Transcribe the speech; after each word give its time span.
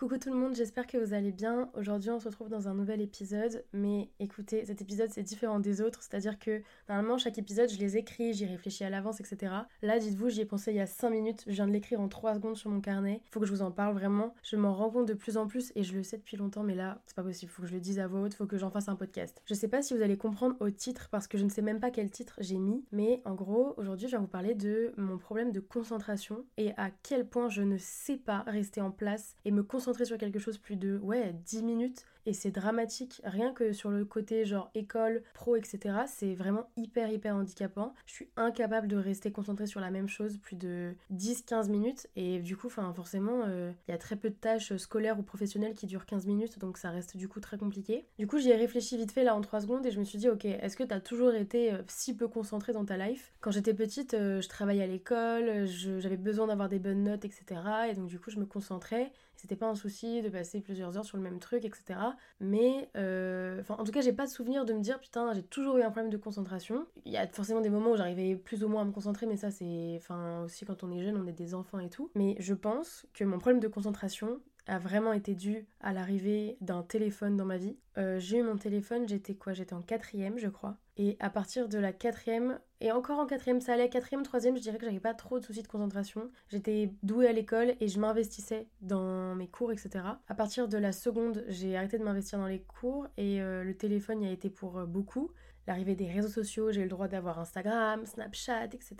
Coucou 0.00 0.16
tout 0.16 0.30
le 0.30 0.36
monde, 0.36 0.54
j'espère 0.54 0.86
que 0.86 0.96
vous 0.96 1.12
allez 1.12 1.30
bien. 1.30 1.68
Aujourd'hui, 1.74 2.08
on 2.08 2.18
se 2.18 2.26
retrouve 2.26 2.48
dans 2.48 2.68
un 2.68 2.74
nouvel 2.74 3.02
épisode. 3.02 3.66
Mais 3.74 4.08
écoutez, 4.18 4.64
cet 4.64 4.80
épisode 4.80 5.10
c'est 5.10 5.22
différent 5.22 5.60
des 5.60 5.82
autres, 5.82 6.02
c'est-à-dire 6.02 6.38
que 6.38 6.62
normalement, 6.88 7.18
chaque 7.18 7.36
épisode 7.36 7.68
je 7.68 7.78
les 7.78 7.98
écris, 7.98 8.32
j'y 8.32 8.46
réfléchis 8.46 8.82
à 8.82 8.88
l'avance, 8.88 9.20
etc. 9.20 9.52
Là, 9.82 9.98
dites-vous, 9.98 10.30
j'y 10.30 10.40
ai 10.40 10.46
pensé 10.46 10.70
il 10.70 10.78
y 10.78 10.80
a 10.80 10.86
5 10.86 11.10
minutes, 11.10 11.44
je 11.46 11.52
viens 11.52 11.66
de 11.66 11.72
l'écrire 11.72 12.00
en 12.00 12.08
3 12.08 12.36
secondes 12.36 12.56
sur 12.56 12.70
mon 12.70 12.80
carnet. 12.80 13.20
Faut 13.30 13.40
que 13.40 13.46
je 13.46 13.52
vous 13.52 13.60
en 13.60 13.70
parle 13.70 13.92
vraiment. 13.92 14.32
Je 14.42 14.56
m'en 14.56 14.72
rends 14.72 14.88
compte 14.88 15.06
de 15.06 15.12
plus 15.12 15.36
en 15.36 15.46
plus 15.46 15.70
et 15.74 15.82
je 15.82 15.94
le 15.94 16.02
sais 16.02 16.16
depuis 16.16 16.38
longtemps, 16.38 16.62
mais 16.62 16.74
là, 16.74 17.02
c'est 17.04 17.14
pas 17.14 17.22
possible. 17.22 17.52
Faut 17.52 17.60
que 17.60 17.68
je 17.68 17.74
le 17.74 17.80
dise 17.80 17.98
à 17.98 18.06
voix 18.06 18.22
haute, 18.22 18.32
faut 18.32 18.46
que 18.46 18.56
j'en 18.56 18.70
fasse 18.70 18.88
un 18.88 18.96
podcast. 18.96 19.42
Je 19.44 19.52
sais 19.52 19.68
pas 19.68 19.82
si 19.82 19.92
vous 19.92 20.00
allez 20.00 20.16
comprendre 20.16 20.56
au 20.60 20.70
titre 20.70 21.10
parce 21.10 21.26
que 21.26 21.36
je 21.36 21.44
ne 21.44 21.50
sais 21.50 21.60
même 21.60 21.78
pas 21.78 21.90
quel 21.90 22.10
titre 22.10 22.36
j'ai 22.38 22.56
mis, 22.56 22.86
mais 22.90 23.20
en 23.26 23.34
gros, 23.34 23.74
aujourd'hui, 23.76 24.08
je 24.08 24.16
vais 24.16 24.22
vous 24.22 24.28
parler 24.28 24.54
de 24.54 24.94
mon 24.96 25.18
problème 25.18 25.52
de 25.52 25.60
concentration 25.60 26.46
et 26.56 26.72
à 26.78 26.88
quel 27.02 27.28
point 27.28 27.50
je 27.50 27.60
ne 27.60 27.76
sais 27.76 28.16
pas 28.16 28.44
rester 28.46 28.80
en 28.80 28.92
place 28.92 29.36
et 29.44 29.50
me 29.50 29.62
concentrer 29.62 29.89
sur 30.04 30.18
quelque 30.18 30.38
chose 30.38 30.58
plus 30.58 30.76
de 30.76 30.98
ouais 30.98 31.34
10 31.46 31.62
minutes 31.62 32.04
et 32.26 32.32
c'est 32.32 32.50
dramatique 32.50 33.20
rien 33.24 33.52
que 33.52 33.72
sur 33.72 33.90
le 33.90 34.04
côté 34.04 34.44
genre 34.44 34.70
école, 34.74 35.22
pro 35.34 35.56
etc. 35.56 36.00
C'est 36.06 36.34
vraiment 36.34 36.68
hyper 36.76 37.10
hyper 37.10 37.34
handicapant. 37.34 37.94
Je 38.06 38.12
suis 38.12 38.28
incapable 38.36 38.88
de 38.88 38.96
rester 38.96 39.32
concentrée 39.32 39.66
sur 39.66 39.80
la 39.80 39.90
même 39.90 40.08
chose 40.08 40.38
plus 40.38 40.56
de 40.56 40.94
10-15 41.12 41.70
minutes 41.70 42.06
et 42.16 42.40
du 42.40 42.56
coup 42.56 42.68
forcément 42.68 43.42
euh, 43.46 43.72
il 43.88 43.90
y 43.90 43.94
a 43.94 43.98
très 43.98 44.16
peu 44.16 44.30
de 44.30 44.34
tâches 44.34 44.76
scolaires 44.76 45.18
ou 45.18 45.22
professionnelles 45.22 45.74
qui 45.74 45.86
durent 45.86 46.06
15 46.06 46.26
minutes 46.26 46.58
donc 46.58 46.78
ça 46.78 46.90
reste 46.90 47.16
du 47.16 47.28
coup 47.28 47.40
très 47.40 47.58
compliqué. 47.58 48.06
Du 48.18 48.26
coup 48.26 48.38
j'y 48.38 48.50
ai 48.50 48.56
réfléchi 48.56 48.96
vite 48.96 49.12
fait 49.12 49.24
là 49.24 49.34
en 49.34 49.40
3 49.40 49.62
secondes 49.62 49.86
et 49.86 49.90
je 49.90 49.98
me 49.98 50.04
suis 50.04 50.18
dit 50.18 50.28
ok 50.28 50.44
est-ce 50.44 50.76
que 50.76 50.84
t'as 50.84 51.00
toujours 51.00 51.32
été 51.32 51.72
euh, 51.72 51.82
si 51.88 52.14
peu 52.14 52.28
concentrée 52.28 52.72
dans 52.72 52.84
ta 52.84 52.96
life? 52.96 53.32
Quand 53.40 53.50
j'étais 53.50 53.74
petite 53.74 54.14
euh, 54.14 54.40
je 54.40 54.48
travaillais 54.48 54.82
à 54.82 54.86
l'école, 54.86 55.66
j'avais 55.66 56.16
besoin 56.16 56.46
d'avoir 56.48 56.68
des 56.68 56.78
bonnes 56.78 57.04
notes 57.04 57.24
etc. 57.24 57.60
Et 57.90 57.94
donc 57.94 58.08
du 58.08 58.18
coup 58.18 58.30
je 58.30 58.38
me 58.38 58.46
concentrais 58.46 59.12
c'était 59.40 59.56
pas 59.56 59.68
un 59.68 59.74
souci 59.74 60.20
de 60.20 60.28
passer 60.28 60.60
plusieurs 60.60 60.98
heures 60.98 61.04
sur 61.04 61.16
le 61.16 61.22
même 61.22 61.38
truc, 61.38 61.64
etc. 61.64 61.98
Mais, 62.40 62.90
euh, 62.96 63.62
en 63.68 63.84
tout 63.84 63.92
cas, 63.92 64.02
j'ai 64.02 64.12
pas 64.12 64.26
de 64.26 64.30
souvenir 64.30 64.66
de 64.66 64.74
me 64.74 64.80
dire 64.80 65.00
putain, 65.00 65.32
j'ai 65.32 65.42
toujours 65.42 65.78
eu 65.78 65.82
un 65.82 65.90
problème 65.90 66.10
de 66.10 66.18
concentration. 66.18 66.86
Il 67.06 67.12
y 67.12 67.16
a 67.16 67.26
forcément 67.26 67.60
des 67.60 67.70
moments 67.70 67.92
où 67.92 67.96
j'arrivais 67.96 68.36
plus 68.36 68.64
ou 68.64 68.68
moins 68.68 68.82
à 68.82 68.84
me 68.84 68.92
concentrer, 68.92 69.26
mais 69.26 69.36
ça, 69.36 69.50
c'est. 69.50 69.94
Enfin, 69.96 70.42
aussi 70.42 70.66
quand 70.66 70.84
on 70.84 70.90
est 70.92 71.02
jeune, 71.02 71.16
on 71.16 71.26
est 71.26 71.32
des 71.32 71.54
enfants 71.54 71.78
et 71.78 71.88
tout. 71.88 72.10
Mais 72.14 72.36
je 72.38 72.52
pense 72.52 73.06
que 73.14 73.24
mon 73.24 73.38
problème 73.38 73.60
de 73.60 73.68
concentration, 73.68 74.40
a 74.66 74.78
vraiment 74.78 75.12
été 75.12 75.34
dû 75.34 75.66
à 75.80 75.92
l'arrivée 75.92 76.56
d'un 76.60 76.82
téléphone 76.82 77.36
dans 77.36 77.44
ma 77.44 77.56
vie. 77.56 77.76
Euh, 77.98 78.20
j'ai 78.20 78.38
eu 78.38 78.42
mon 78.42 78.56
téléphone, 78.56 79.08
j'étais 79.08 79.34
quoi? 79.34 79.52
J'étais 79.52 79.74
en 79.74 79.82
quatrième, 79.82 80.38
je 80.38 80.48
crois. 80.48 80.76
Et 81.02 81.16
à 81.18 81.30
partir 81.30 81.66
de 81.70 81.78
la 81.78 81.94
quatrième, 81.94 82.60
et 82.82 82.92
encore 82.92 83.20
en 83.20 83.26
quatrième, 83.26 83.62
ça 83.62 83.72
allait. 83.72 83.88
Quatrième, 83.88 84.22
troisième, 84.22 84.54
je 84.58 84.60
dirais 84.60 84.76
que 84.76 84.84
j'avais 84.84 85.00
pas 85.00 85.14
trop 85.14 85.40
de 85.40 85.44
soucis 85.46 85.62
de 85.62 85.66
concentration. 85.66 86.30
J'étais 86.50 86.92
douée 87.02 87.26
à 87.26 87.32
l'école 87.32 87.74
et 87.80 87.88
je 87.88 87.98
m'investissais 87.98 88.68
dans 88.82 89.34
mes 89.34 89.48
cours, 89.48 89.72
etc. 89.72 90.04
À 90.28 90.34
partir 90.34 90.68
de 90.68 90.76
la 90.76 90.92
seconde, 90.92 91.42
j'ai 91.48 91.74
arrêté 91.74 91.96
de 91.96 92.04
m'investir 92.04 92.38
dans 92.38 92.46
les 92.46 92.60
cours 92.60 93.06
et 93.16 93.40
euh, 93.40 93.64
le 93.64 93.74
téléphone 93.74 94.20
y 94.20 94.28
a 94.28 94.30
été 94.30 94.50
pour 94.50 94.76
euh, 94.76 94.84
beaucoup. 94.84 95.30
L'arrivée 95.66 95.94
des 95.94 96.06
réseaux 96.06 96.28
sociaux, 96.28 96.70
j'ai 96.70 96.80
eu 96.80 96.84
le 96.84 96.90
droit 96.90 97.08
d'avoir 97.08 97.38
Instagram, 97.38 98.04
Snapchat, 98.04 98.66
etc. 98.66 98.94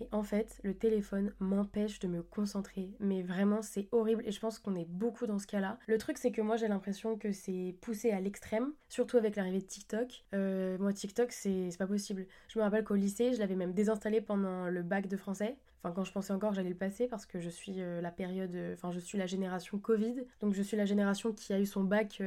Et 0.00 0.08
en 0.12 0.22
fait, 0.22 0.60
le 0.62 0.74
téléphone 0.74 1.32
m'empêche 1.40 1.98
de 1.98 2.08
me 2.08 2.22
concentrer. 2.22 2.92
Mais 3.00 3.22
vraiment, 3.22 3.62
c'est 3.62 3.88
horrible 3.92 4.22
et 4.26 4.32
je 4.32 4.40
pense 4.40 4.58
qu'on 4.58 4.74
est 4.76 4.88
beaucoup 4.88 5.26
dans 5.26 5.38
ce 5.38 5.46
cas-là. 5.46 5.78
Le 5.86 5.98
truc, 5.98 6.18
c'est 6.18 6.30
que 6.30 6.40
moi, 6.40 6.56
j'ai 6.56 6.68
l'impression 6.68 7.16
que 7.16 7.32
c'est 7.32 7.76
poussé 7.80 8.10
à 8.10 8.20
l'extrême, 8.20 8.72
surtout 8.88 9.16
avec 9.16 9.36
l'arrivée 9.36 9.60
de 9.60 9.66
TikTok. 9.66 10.24
Euh, 10.34 10.78
moi, 10.78 10.92
TikTok, 10.92 11.32
c'est 11.32 11.70
pas 11.78 11.86
possible. 11.86 12.26
Je 12.48 12.58
me 12.58 12.64
rappelle 12.64 12.84
qu'au 12.84 12.94
lycée, 12.94 13.32
je 13.34 13.38
l'avais 13.38 13.56
même 13.56 13.72
désinstallé 13.72 14.20
pendant 14.20 14.68
le 14.68 14.82
bac 14.82 15.08
de 15.08 15.16
français. 15.16 15.56
Enfin, 15.82 15.94
quand 15.94 16.04
je 16.04 16.12
pensais 16.12 16.32
encore 16.32 16.52
j'allais 16.52 16.68
le 16.70 16.74
passer, 16.74 17.06
parce 17.06 17.26
que 17.26 17.40
je 17.40 17.48
suis 17.48 17.74
euh, 17.78 18.00
la 18.00 18.10
période. 18.10 18.54
Euh, 18.54 18.74
enfin, 18.74 18.90
je 18.90 18.98
suis 18.98 19.18
la 19.18 19.26
génération 19.26 19.78
Covid. 19.78 20.24
Donc, 20.40 20.54
je 20.54 20.62
suis 20.62 20.76
la 20.76 20.84
génération 20.84 21.32
qui 21.32 21.52
a 21.52 21.60
eu 21.60 21.66
son 21.66 21.84
bac, 21.84 22.22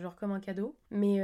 genre 0.00 0.16
comme 0.16 0.32
un 0.32 0.40
cadeau. 0.40 0.76
Mais 0.90 1.20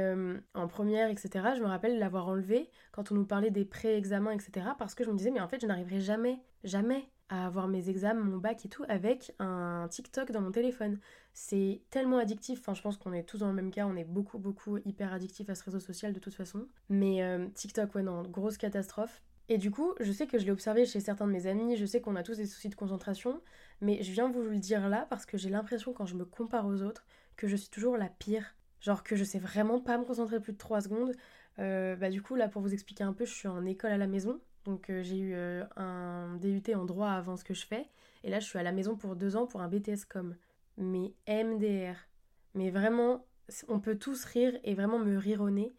en 0.53 0.67
première, 0.67 1.09
etc., 1.09 1.29
je 1.55 1.61
me 1.61 1.67
rappelle 1.67 1.99
l'avoir 1.99 2.27
enlevé 2.27 2.69
quand 2.91 3.11
on 3.11 3.15
nous 3.15 3.25
parlait 3.25 3.51
des 3.51 3.65
pré-examens, 3.65 4.31
etc., 4.31 4.67
parce 4.77 4.95
que 4.95 5.03
je 5.03 5.11
me 5.11 5.17
disais, 5.17 5.31
mais 5.31 5.39
en 5.41 5.47
fait, 5.47 5.61
je 5.61 5.67
n'arriverai 5.67 5.99
jamais, 5.99 6.39
jamais 6.63 7.09
à 7.29 7.45
avoir 7.45 7.67
mes 7.67 7.89
examens, 7.89 8.23
mon 8.23 8.37
bac 8.37 8.65
et 8.65 8.69
tout 8.69 8.83
avec 8.89 9.33
un 9.39 9.87
TikTok 9.89 10.31
dans 10.31 10.41
mon 10.41 10.51
téléphone. 10.51 10.99
C'est 11.33 11.81
tellement 11.91 12.17
addictif, 12.17 12.59
enfin 12.59 12.73
je 12.73 12.81
pense 12.81 12.97
qu'on 12.97 13.13
est 13.13 13.23
tous 13.23 13.37
dans 13.37 13.47
le 13.47 13.53
même 13.53 13.71
cas, 13.71 13.85
on 13.85 13.95
est 13.95 14.03
beaucoup 14.03 14.39
beaucoup 14.39 14.77
hyper 14.83 15.13
addictif 15.13 15.49
à 15.49 15.55
ce 15.55 15.63
réseau 15.63 15.79
social 15.79 16.11
de 16.11 16.19
toute 16.19 16.33
façon. 16.33 16.67
Mais 16.89 17.21
TikTok, 17.53 17.93
ouais 17.95 18.03
non, 18.03 18.23
grosse 18.23 18.57
catastrophe. 18.57 19.21
Et 19.49 19.57
du 19.57 19.71
coup, 19.71 19.93
je 19.99 20.11
sais 20.11 20.27
que 20.27 20.37
je 20.37 20.45
l'ai 20.45 20.51
observé 20.51 20.85
chez 20.85 20.99
certains 20.99 21.25
de 21.25 21.31
mes 21.31 21.47
amis, 21.47 21.75
je 21.75 21.85
sais 21.85 22.01
qu'on 22.01 22.15
a 22.15 22.21
tous 22.21 22.37
des 22.37 22.45
soucis 22.45 22.69
de 22.69 22.75
concentration, 22.75 23.41
mais 23.81 24.03
je 24.03 24.11
viens 24.11 24.29
vous 24.29 24.43
le 24.43 24.59
dire 24.59 24.87
là 24.87 25.07
parce 25.09 25.25
que 25.25 25.37
j'ai 25.37 25.49
l'impression 25.49 25.91
quand 25.91 26.05
je 26.05 26.15
me 26.15 26.23
compare 26.23 26.67
aux 26.67 26.83
autres 26.83 27.03
que 27.35 27.47
je 27.47 27.55
suis 27.55 27.69
toujours 27.69 27.97
la 27.97 28.09
pire. 28.09 28.55
Genre 28.79 29.03
que 29.03 29.15
je 29.15 29.23
sais 29.23 29.39
vraiment 29.39 29.81
pas 29.81 29.97
me 29.97 30.05
concentrer 30.05 30.39
plus 30.39 30.53
de 30.53 30.57
3 30.57 30.81
secondes. 30.81 31.13
Euh, 31.57 31.95
bah 31.95 32.09
du 32.09 32.21
coup 32.21 32.35
là 32.35 32.47
pour 32.47 32.61
vous 32.61 32.73
expliquer 32.73 33.03
un 33.03 33.11
peu, 33.11 33.25
je 33.25 33.33
suis 33.33 33.47
en 33.47 33.65
école 33.65 33.91
à 33.91 33.97
la 33.97 34.07
maison, 34.07 34.39
donc 34.63 34.89
euh, 34.89 35.03
j'ai 35.03 35.17
eu 35.17 35.33
euh, 35.33 35.65
un 35.75 36.37
DUT 36.37 36.73
en 36.73 36.85
droit 36.85 37.09
avant 37.09 37.35
ce 37.35 37.43
que 37.43 37.53
je 37.53 37.65
fais, 37.65 37.89
et 38.23 38.29
là 38.29 38.39
je 38.39 38.45
suis 38.45 38.59
à 38.59 38.63
la 38.63 38.71
maison 38.71 38.95
pour 38.95 39.17
2 39.17 39.35
ans 39.35 39.47
pour 39.47 39.61
un 39.61 39.67
BTS 39.67 40.05
com. 40.07 40.35
Mais 40.77 41.13
MDR, 41.27 41.97
mais 42.53 42.69
vraiment, 42.69 43.25
on 43.67 43.79
peut 43.79 43.97
tous 43.97 44.23
rire 44.25 44.57
et 44.63 44.75
vraiment 44.75 44.99
me 44.99 45.17
rire 45.17 45.41
au 45.41 45.49
nez. 45.49 45.73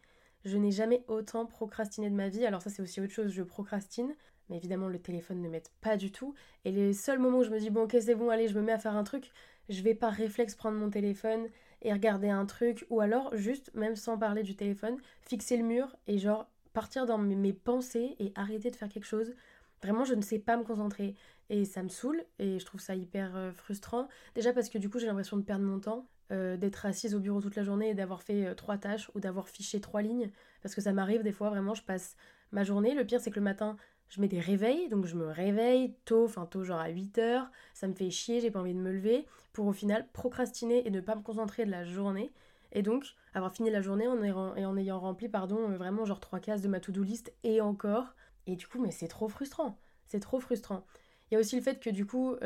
Je 0.44 0.56
n'ai 0.56 0.70
jamais 0.70 1.04
autant 1.08 1.46
procrastiné 1.46 2.08
de 2.10 2.14
ma 2.14 2.28
vie. 2.28 2.46
Alors 2.46 2.62
ça 2.62 2.70
c'est 2.70 2.82
aussi 2.82 3.00
autre 3.00 3.12
chose, 3.12 3.30
je 3.30 3.42
procrastine. 3.42 4.14
Mais 4.48 4.56
évidemment 4.56 4.88
le 4.88 4.98
téléphone 4.98 5.42
ne 5.42 5.48
m'aide 5.48 5.68
pas 5.80 5.96
du 5.96 6.10
tout. 6.10 6.34
Et 6.64 6.72
les 6.72 6.92
seuls 6.92 7.18
moments 7.18 7.38
où 7.38 7.44
je 7.44 7.50
me 7.50 7.58
dis 7.58 7.70
bon 7.70 7.84
ok 7.84 7.96
c'est 8.00 8.14
bon, 8.14 8.30
allez 8.30 8.48
je 8.48 8.54
me 8.54 8.62
mets 8.62 8.72
à 8.72 8.78
faire 8.78 8.96
un 8.96 9.04
truc, 9.04 9.30
je 9.68 9.82
vais 9.82 9.94
par 9.94 10.12
réflexe 10.12 10.54
prendre 10.54 10.78
mon 10.78 10.90
téléphone 10.90 11.48
et 11.82 11.92
regarder 11.92 12.28
un 12.28 12.46
truc. 12.46 12.86
Ou 12.90 13.00
alors 13.00 13.36
juste, 13.36 13.70
même 13.74 13.96
sans 13.96 14.18
parler 14.18 14.42
du 14.42 14.56
téléphone, 14.56 14.98
fixer 15.22 15.56
le 15.56 15.64
mur 15.64 15.94
et 16.06 16.18
genre 16.18 16.48
partir 16.72 17.06
dans 17.06 17.18
mes 17.18 17.52
pensées 17.52 18.16
et 18.18 18.32
arrêter 18.34 18.70
de 18.70 18.76
faire 18.76 18.88
quelque 18.88 19.06
chose. 19.06 19.34
Vraiment 19.82 20.04
je 20.04 20.14
ne 20.14 20.22
sais 20.22 20.38
pas 20.38 20.56
me 20.56 20.64
concentrer. 20.64 21.14
Et 21.48 21.64
ça 21.64 21.82
me 21.82 21.88
saoule 21.88 22.24
et 22.38 22.58
je 22.58 22.64
trouve 22.64 22.80
ça 22.80 22.94
hyper 22.94 23.36
euh, 23.36 23.52
frustrant. 23.52 24.08
Déjà 24.34 24.52
parce 24.52 24.68
que 24.68 24.78
du 24.78 24.88
coup 24.88 24.98
j'ai 24.98 25.06
l'impression 25.06 25.36
de 25.36 25.42
perdre 25.42 25.64
mon 25.64 25.80
temps. 25.80 26.06
Euh, 26.32 26.56
d'être 26.56 26.86
assise 26.86 27.16
au 27.16 27.18
bureau 27.18 27.40
toute 27.40 27.56
la 27.56 27.64
journée 27.64 27.90
et 27.90 27.94
d'avoir 27.94 28.22
fait 28.22 28.46
euh, 28.46 28.54
trois 28.54 28.78
tâches 28.78 29.10
ou 29.16 29.20
d'avoir 29.20 29.48
fiché 29.48 29.80
trois 29.80 30.00
lignes. 30.00 30.30
Parce 30.62 30.76
que 30.76 30.80
ça 30.80 30.92
m'arrive 30.92 31.24
des 31.24 31.32
fois, 31.32 31.50
vraiment, 31.50 31.74
je 31.74 31.82
passe 31.82 32.16
ma 32.52 32.62
journée. 32.62 32.94
Le 32.94 33.04
pire, 33.04 33.20
c'est 33.20 33.32
que 33.32 33.40
le 33.40 33.44
matin, 33.44 33.76
je 34.08 34.20
mets 34.20 34.28
des 34.28 34.38
réveils, 34.38 34.88
donc 34.88 35.06
je 35.06 35.16
me 35.16 35.26
réveille 35.26 35.92
tôt, 36.04 36.24
enfin 36.24 36.46
tôt, 36.46 36.62
genre 36.62 36.78
à 36.78 36.88
8 36.88 37.18
heures. 37.18 37.50
Ça 37.74 37.88
me 37.88 37.94
fait 37.94 38.10
chier, 38.10 38.40
j'ai 38.40 38.52
pas 38.52 38.60
envie 38.60 38.74
de 38.74 38.78
me 38.78 38.92
lever. 38.92 39.26
Pour 39.52 39.66
au 39.66 39.72
final 39.72 40.06
procrastiner 40.12 40.86
et 40.86 40.90
ne 40.90 41.00
pas 41.00 41.16
me 41.16 41.22
concentrer 41.22 41.64
de 41.64 41.70
la 41.72 41.82
journée. 41.84 42.30
Et 42.70 42.82
donc, 42.82 43.06
avoir 43.34 43.52
fini 43.52 43.68
la 43.68 43.80
journée 43.80 44.06
en 44.06 44.22
ayant, 44.22 44.54
et 44.54 44.64
en 44.64 44.76
ayant 44.76 45.00
rempli, 45.00 45.28
pardon, 45.28 45.58
euh, 45.68 45.76
vraiment 45.76 46.04
genre 46.04 46.20
trois 46.20 46.38
cases 46.38 46.62
de 46.62 46.68
ma 46.68 46.78
to-do 46.78 47.02
list 47.02 47.32
et 47.42 47.60
encore. 47.60 48.14
Et 48.46 48.54
du 48.54 48.68
coup, 48.68 48.80
mais 48.80 48.92
c'est 48.92 49.08
trop 49.08 49.28
frustrant. 49.28 49.80
C'est 50.06 50.20
trop 50.20 50.38
frustrant. 50.38 50.86
Il 51.30 51.34
y 51.34 51.36
a 51.36 51.40
aussi 51.40 51.56
le 51.56 51.62
fait 51.62 51.80
que 51.80 51.90
du 51.90 52.06
coup, 52.06 52.36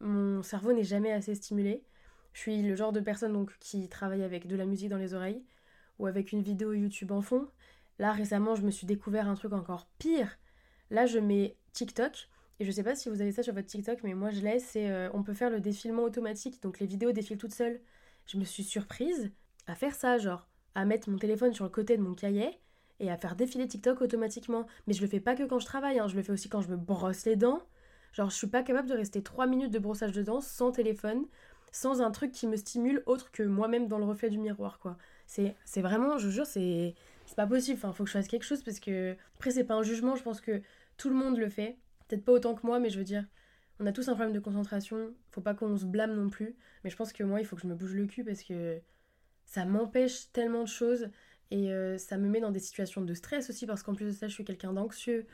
mon 0.00 0.42
cerveau 0.42 0.72
n'est 0.72 0.84
jamais 0.84 1.12
assez 1.12 1.34
stimulé. 1.34 1.84
Je 2.36 2.42
suis 2.42 2.60
le 2.60 2.76
genre 2.76 2.92
de 2.92 3.00
personne 3.00 3.32
donc 3.32 3.56
qui 3.60 3.88
travaille 3.88 4.22
avec 4.22 4.46
de 4.46 4.56
la 4.56 4.66
musique 4.66 4.90
dans 4.90 4.98
les 4.98 5.14
oreilles 5.14 5.42
ou 5.98 6.06
avec 6.06 6.32
une 6.32 6.42
vidéo 6.42 6.74
YouTube 6.74 7.10
en 7.10 7.22
fond. 7.22 7.48
Là 7.98 8.12
récemment, 8.12 8.54
je 8.54 8.60
me 8.60 8.70
suis 8.70 8.86
découvert 8.86 9.26
un 9.26 9.36
truc 9.36 9.54
encore 9.54 9.88
pire. 9.98 10.38
Là, 10.90 11.06
je 11.06 11.18
mets 11.18 11.56
TikTok 11.72 12.28
et 12.60 12.66
je 12.66 12.70
sais 12.70 12.82
pas 12.82 12.94
si 12.94 13.08
vous 13.08 13.22
avez 13.22 13.32
ça 13.32 13.42
sur 13.42 13.54
votre 13.54 13.68
TikTok, 13.68 14.02
mais 14.02 14.12
moi 14.12 14.28
je 14.28 14.42
l'ai. 14.42 14.58
C'est 14.58 14.90
euh, 14.90 15.08
on 15.14 15.22
peut 15.22 15.32
faire 15.32 15.48
le 15.48 15.60
défilement 15.60 16.02
automatique, 16.02 16.62
donc 16.62 16.78
les 16.78 16.84
vidéos 16.84 17.10
défilent 17.10 17.38
toutes 17.38 17.54
seules. 17.54 17.80
Je 18.26 18.36
me 18.36 18.44
suis 18.44 18.64
surprise 18.64 19.32
à 19.66 19.74
faire 19.74 19.94
ça, 19.94 20.18
genre 20.18 20.46
à 20.74 20.84
mettre 20.84 21.08
mon 21.08 21.16
téléphone 21.16 21.54
sur 21.54 21.64
le 21.64 21.70
côté 21.70 21.96
de 21.96 22.02
mon 22.02 22.14
cahier 22.14 22.50
et 23.00 23.10
à 23.10 23.16
faire 23.16 23.34
défiler 23.34 23.66
TikTok 23.66 24.02
automatiquement. 24.02 24.66
Mais 24.86 24.92
je 24.92 25.00
le 25.00 25.08
fais 25.08 25.20
pas 25.20 25.36
que 25.36 25.44
quand 25.44 25.58
je 25.58 25.64
travaille, 25.64 25.98
hein. 25.98 26.06
je 26.06 26.16
le 26.16 26.22
fais 26.22 26.32
aussi 26.32 26.50
quand 26.50 26.60
je 26.60 26.68
me 26.68 26.76
brosse 26.76 27.24
les 27.24 27.36
dents. 27.36 27.62
Genre, 28.12 28.28
je 28.28 28.36
suis 28.36 28.46
pas 28.46 28.62
capable 28.62 28.88
de 28.88 28.94
rester 28.94 29.22
3 29.22 29.46
minutes 29.46 29.72
de 29.72 29.78
brossage 29.78 30.12
de 30.12 30.22
dents 30.22 30.42
sans 30.42 30.70
téléphone 30.70 31.24
sans 31.76 32.00
un 32.00 32.10
truc 32.10 32.32
qui 32.32 32.46
me 32.46 32.56
stimule 32.56 33.02
autre 33.04 33.30
que 33.30 33.42
moi-même 33.42 33.86
dans 33.86 33.98
le 33.98 34.06
reflet 34.06 34.30
du 34.30 34.38
miroir, 34.38 34.78
quoi. 34.78 34.96
C'est 35.26 35.54
vraiment, 35.76 36.16
je 36.16 36.26
vous 36.26 36.32
jure, 36.32 36.46
c'est 36.46 36.94
pas 37.36 37.46
possible. 37.46 37.76
Enfin, 37.76 37.92
faut 37.92 38.04
que 38.04 38.08
je 38.08 38.14
fasse 38.14 38.28
quelque 38.28 38.44
chose 38.44 38.62
parce 38.62 38.80
que. 38.80 39.14
Après, 39.34 39.50
c'est 39.50 39.64
pas 39.64 39.74
un 39.74 39.82
jugement, 39.82 40.16
je 40.16 40.22
pense 40.22 40.40
que 40.40 40.62
tout 40.96 41.10
le 41.10 41.14
monde 41.14 41.36
le 41.36 41.50
fait. 41.50 41.76
Peut-être 42.08 42.24
pas 42.24 42.32
autant 42.32 42.54
que 42.54 42.66
moi, 42.66 42.78
mais 42.78 42.88
je 42.88 42.98
veux 42.98 43.04
dire, 43.04 43.26
on 43.78 43.86
a 43.86 43.92
tous 43.92 44.08
un 44.08 44.14
problème 44.14 44.32
de 44.32 44.40
concentration. 44.40 45.12
Faut 45.32 45.42
pas 45.42 45.52
qu'on 45.52 45.76
se 45.76 45.84
blâme 45.84 46.14
non 46.14 46.30
plus. 46.30 46.56
Mais 46.82 46.88
je 46.88 46.96
pense 46.96 47.12
que 47.12 47.22
moi, 47.24 47.40
il 47.40 47.46
faut 47.46 47.56
que 47.56 47.62
je 47.62 47.66
me 47.66 47.74
bouge 47.74 47.94
le 47.94 48.06
cul 48.06 48.24
parce 48.24 48.42
que 48.42 48.80
ça 49.44 49.66
m'empêche 49.66 50.32
tellement 50.32 50.62
de 50.62 50.68
choses. 50.68 51.10
Et 51.50 51.70
euh, 51.72 51.98
ça 51.98 52.16
me 52.16 52.28
met 52.28 52.40
dans 52.40 52.52
des 52.52 52.60
situations 52.60 53.02
de 53.02 53.12
stress 53.12 53.50
aussi 53.50 53.66
parce 53.66 53.82
qu'en 53.82 53.94
plus 53.94 54.06
de 54.06 54.12
ça, 54.12 54.28
je 54.28 54.32
suis 54.32 54.44
quelqu'un 54.44 54.72
d'anxieux 54.72 55.26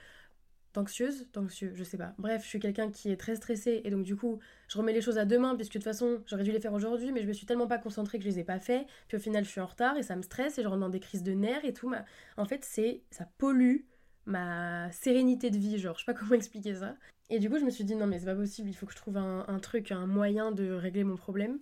d'anxieuse, 0.74 1.28
d'anxieux, 1.32 1.72
je 1.74 1.84
sais 1.84 1.98
pas. 1.98 2.14
Bref, 2.18 2.42
je 2.42 2.48
suis 2.48 2.60
quelqu'un 2.60 2.90
qui 2.90 3.10
est 3.10 3.16
très 3.16 3.36
stressé 3.36 3.82
et 3.84 3.90
donc 3.90 4.04
du 4.04 4.16
coup, 4.16 4.38
je 4.68 4.78
remets 4.78 4.92
les 4.92 5.00
choses 5.00 5.18
à 5.18 5.24
demain 5.24 5.54
puisque 5.54 5.72
de 5.72 5.78
toute 5.78 5.84
façon, 5.84 6.22
j'aurais 6.26 6.44
dû 6.44 6.52
les 6.52 6.60
faire 6.60 6.72
aujourd'hui, 6.72 7.12
mais 7.12 7.22
je 7.22 7.28
me 7.28 7.32
suis 7.32 7.46
tellement 7.46 7.66
pas 7.66 7.78
concentrée 7.78 8.18
que 8.18 8.24
je 8.24 8.30
les 8.30 8.38
ai 8.38 8.44
pas 8.44 8.58
fait. 8.58 8.86
Puis 9.08 9.16
au 9.16 9.20
final, 9.20 9.44
je 9.44 9.50
suis 9.50 9.60
en 9.60 9.66
retard 9.66 9.96
et 9.96 10.02
ça 10.02 10.16
me 10.16 10.22
stresse 10.22 10.58
et 10.58 10.62
je 10.62 10.68
rentre 10.68 10.80
dans 10.80 10.88
des 10.88 11.00
crises 11.00 11.22
de 11.22 11.32
nerfs 11.32 11.64
et 11.64 11.72
tout. 11.72 11.92
En 12.36 12.44
fait, 12.44 12.64
c'est 12.64 13.02
ça 13.10 13.26
pollue 13.38 13.82
ma 14.26 14.90
sérénité 14.92 15.50
de 15.50 15.58
vie, 15.58 15.78
genre, 15.78 15.98
je 15.98 16.04
sais 16.04 16.12
pas 16.12 16.14
comment 16.18 16.34
expliquer 16.34 16.74
ça. 16.74 16.96
Et 17.30 17.38
du 17.38 17.50
coup, 17.50 17.58
je 17.58 17.64
me 17.64 17.70
suis 17.70 17.84
dit 17.84 17.96
non 17.96 18.06
mais 18.06 18.18
c'est 18.18 18.26
pas 18.26 18.34
possible, 18.34 18.68
il 18.68 18.74
faut 18.74 18.86
que 18.86 18.92
je 18.92 18.98
trouve 18.98 19.16
un, 19.16 19.44
un 19.48 19.58
truc, 19.58 19.92
un 19.92 20.06
moyen 20.06 20.52
de 20.52 20.72
régler 20.72 21.04
mon 21.04 21.16
problème. 21.16 21.58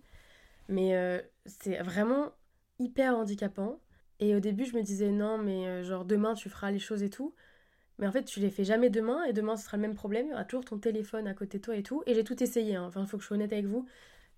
Mais 0.68 0.96
euh, 0.96 1.20
c'est 1.46 1.82
vraiment 1.82 2.32
hyper 2.78 3.16
handicapant. 3.16 3.80
Et 4.20 4.34
au 4.34 4.40
début, 4.40 4.64
je 4.66 4.76
me 4.76 4.82
disais 4.82 5.10
non, 5.10 5.38
mais 5.38 5.66
euh, 5.66 5.82
genre 5.82 6.04
demain 6.04 6.34
tu 6.34 6.48
feras 6.48 6.70
les 6.70 6.78
choses 6.78 7.02
et 7.02 7.10
tout. 7.10 7.34
Mais 8.00 8.06
en 8.06 8.12
fait, 8.12 8.24
tu 8.24 8.40
les 8.40 8.50
fais 8.50 8.64
jamais 8.64 8.88
demain 8.88 9.24
et 9.24 9.34
demain 9.34 9.56
ce 9.56 9.64
sera 9.66 9.76
le 9.76 9.82
même 9.82 9.94
problème. 9.94 10.26
Il 10.26 10.30
y 10.30 10.32
aura 10.32 10.44
toujours 10.44 10.64
ton 10.64 10.78
téléphone 10.78 11.26
à 11.28 11.34
côté 11.34 11.58
de 11.58 11.62
toi 11.62 11.76
et 11.76 11.82
tout. 11.82 12.02
Et 12.06 12.14
j'ai 12.14 12.24
tout 12.24 12.42
essayé. 12.42 12.74
Hein. 12.74 12.86
Enfin, 12.88 13.02
il 13.02 13.06
faut 13.06 13.18
que 13.18 13.22
je 13.22 13.28
sois 13.28 13.36
honnête 13.36 13.52
avec 13.52 13.66
vous. 13.66 13.86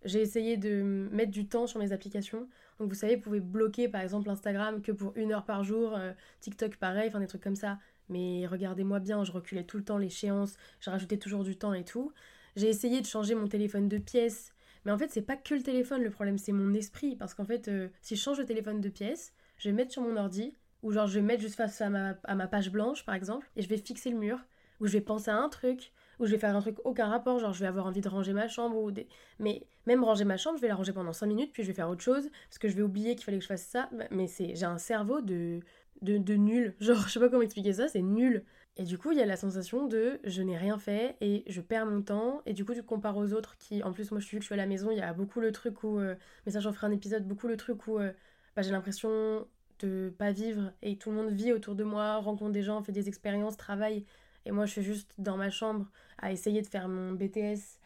J'ai 0.04 0.20
essayé 0.20 0.56
de 0.56 0.82
mettre 1.12 1.30
du 1.30 1.46
temps 1.46 1.68
sur 1.68 1.78
mes 1.78 1.92
applications. 1.92 2.48
Donc 2.80 2.88
vous 2.88 2.96
savez, 2.96 3.14
vous 3.14 3.22
pouvez 3.22 3.38
bloquer 3.38 3.88
par 3.88 4.00
exemple 4.00 4.28
Instagram 4.28 4.82
que 4.82 4.90
pour 4.90 5.12
une 5.16 5.32
heure 5.32 5.44
par 5.44 5.62
jour, 5.62 5.94
euh, 5.94 6.12
TikTok 6.40 6.76
pareil, 6.76 7.06
enfin 7.08 7.20
des 7.20 7.28
trucs 7.28 7.42
comme 7.42 7.54
ça. 7.54 7.78
Mais 8.08 8.46
regardez-moi 8.48 8.98
bien, 8.98 9.22
je 9.22 9.30
reculais 9.30 9.62
tout 9.62 9.76
le 9.76 9.84
temps 9.84 9.96
l'échéance, 9.96 10.56
je 10.80 10.90
rajoutais 10.90 11.18
toujours 11.18 11.44
du 11.44 11.56
temps 11.56 11.72
et 11.72 11.84
tout. 11.84 12.12
J'ai 12.56 12.68
essayé 12.68 13.00
de 13.00 13.06
changer 13.06 13.36
mon 13.36 13.46
téléphone 13.46 13.88
de 13.88 13.98
pièce. 13.98 14.52
Mais 14.84 14.90
en 14.90 14.98
fait, 14.98 15.12
c'est 15.12 15.22
pas 15.22 15.36
que 15.36 15.54
le 15.54 15.62
téléphone 15.62 16.02
le 16.02 16.10
problème, 16.10 16.36
c'est 16.36 16.50
mon 16.50 16.74
esprit. 16.74 17.14
Parce 17.14 17.34
qu'en 17.34 17.44
fait, 17.44 17.68
euh, 17.68 17.88
si 18.00 18.16
je 18.16 18.20
change 18.20 18.38
de 18.38 18.42
téléphone 18.42 18.80
de 18.80 18.88
pièce, 18.88 19.32
je 19.58 19.68
vais 19.68 19.74
mettre 19.74 19.92
sur 19.92 20.02
mon 20.02 20.16
ordi, 20.16 20.52
ou 20.82 20.93
genre 20.93 21.06
je 21.06 21.14
vais 21.14 21.23
mettre 21.23 21.43
juste 21.43 21.56
face 21.56 21.81
à 21.81 21.90
ma, 21.90 22.14
à 22.25 22.34
ma 22.34 22.46
page 22.46 22.70
blanche 22.70 23.05
par 23.05 23.14
exemple, 23.14 23.50
et 23.56 23.62
je 23.62 23.69
vais 23.69 23.76
fixer 23.76 24.11
le 24.11 24.19
mur, 24.19 24.38
ou 24.81 24.87
je 24.87 24.93
vais 24.93 25.00
penser 25.00 25.31
à 25.31 25.37
un 25.37 25.49
truc, 25.49 25.93
ou 26.19 26.26
je 26.26 26.32
vais 26.32 26.38
faire 26.38 26.55
un 26.55 26.61
truc 26.61 26.76
aucun 26.84 27.06
rapport, 27.06 27.38
genre 27.38 27.52
je 27.52 27.61
vais 27.61 27.67
avoir 27.67 27.87
envie 27.87 28.00
de 28.00 28.08
ranger 28.08 28.32
ma 28.32 28.49
chambre, 28.49 28.76
ou 28.76 28.90
des... 28.90 29.08
mais 29.38 29.67
même 29.87 30.05
ranger 30.05 30.25
ma 30.25 30.37
chambre, 30.37 30.56
je 30.56 30.62
vais 30.62 30.69
la 30.69 30.75
ranger 30.75 30.93
pendant 30.93 31.12
5 31.12 31.26
minutes, 31.26 31.52
puis 31.52 31.62
je 31.62 31.69
vais 31.69 31.75
faire 31.75 31.88
autre 31.88 32.02
chose, 32.02 32.31
parce 32.49 32.58
que 32.58 32.69
je 32.69 32.75
vais 32.75 32.82
oublier 32.82 33.14
qu'il 33.14 33.25
fallait 33.25 33.38
que 33.38 33.44
je 33.44 33.49
fasse 33.49 33.67
ça, 33.67 33.88
mais 34.11 34.26
c'est 34.26 34.55
j'ai 34.55 34.67
un 34.67 34.79
cerveau 34.79 35.20
de, 35.20 35.61
de, 36.02 36.19
de 36.19 36.34
nul, 36.34 36.75
genre 36.81 37.06
je 37.06 37.12
sais 37.12 37.20
pas 37.20 37.29
comment 37.29 37.43
expliquer 37.43 37.73
ça, 37.73 37.88
c'est 37.88 38.02
nul. 38.02 38.44
Et 38.79 38.84
du 38.84 38.96
coup, 38.96 39.12
il 39.12 39.19
y 39.19 39.20
a 39.20 39.26
la 39.26 39.37
sensation 39.37 39.87
de 39.87 40.19
je 40.25 40.40
n'ai 40.40 40.56
rien 40.56 40.79
fait 40.79 41.17
et 41.20 41.44
je 41.46 41.61
perds 41.61 41.84
mon 41.84 42.00
temps. 42.00 42.40
Et 42.46 42.55
du 42.55 42.64
coup, 42.64 42.73
tu 42.73 42.82
compares 42.82 43.19
aux 43.19 43.34
autres 43.34 43.58
qui, 43.58 43.82
en 43.82 43.93
plus, 43.93 44.11
moi 44.11 44.19
je 44.20 44.25
suis, 44.25 44.38
que 44.38 44.43
je 44.43 44.46
suis 44.46 44.55
à 44.55 44.56
la 44.56 44.64
maison, 44.67 44.90
il 44.90 44.96
y 44.96 45.02
a 45.02 45.12
beaucoup 45.12 45.40
le 45.40 45.52
truc 45.52 45.84
où, 45.84 45.99
euh, 45.99 46.14
mais 46.46 46.52
ça 46.52 46.61
j'en 46.61 46.73
ferai 46.73 46.87
un 46.87 46.90
épisode, 46.90 47.26
beaucoup 47.29 47.49
le 47.49 47.58
truc 47.58 47.87
où 47.87 47.99
euh, 47.99 48.12
bah, 48.56 48.62
j'ai 48.62 48.70
l'impression 48.70 49.46
de 49.82 50.12
pas 50.19 50.32
vivre 50.32 50.73
et 50.82 50.96
tout 50.96 51.11
le 51.11 51.17
monde 51.17 51.31
vit 51.31 51.52
autour 51.52 51.75
de 51.75 51.84
moi, 51.84 52.17
rencontre 52.17 52.52
des 52.52 52.62
gens, 52.62 52.82
fait 52.82 52.93
des 52.93 53.08
expériences, 53.08 53.56
travaille. 53.56 54.05
Et 54.46 54.50
moi 54.50 54.67
je 54.67 54.73
suis 54.73 54.82
juste 54.82 55.14
dans 55.19 55.37
ma 55.37 55.50
chambre 55.50 55.90
à 56.19 56.32
essayer 56.32 56.62
de 56.62 56.67
faire 56.67 56.88
mon 56.88 57.12
BTS 57.12 57.79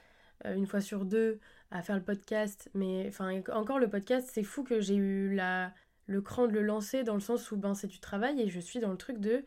euh, 0.44 0.54
une 0.54 0.66
fois 0.66 0.80
sur 0.80 1.04
deux, 1.04 1.38
à 1.70 1.82
faire 1.82 1.96
le 1.96 2.02
podcast. 2.02 2.70
Mais 2.74 3.06
enfin, 3.08 3.40
encore 3.52 3.78
le 3.78 3.88
podcast, 3.88 4.28
c'est 4.32 4.42
fou 4.42 4.62
que 4.62 4.80
j'ai 4.80 4.96
eu 4.96 5.34
la, 5.34 5.72
le 6.06 6.20
cran 6.20 6.46
de 6.46 6.52
le 6.52 6.62
lancer 6.62 7.04
dans 7.04 7.14
le 7.14 7.20
sens 7.20 7.50
où 7.50 7.56
ben, 7.56 7.74
c'est 7.74 7.86
du 7.86 8.00
travail 8.00 8.40
et 8.40 8.48
je 8.48 8.60
suis 8.60 8.80
dans 8.80 8.90
le 8.90 8.96
truc 8.98 9.18
de 9.18 9.44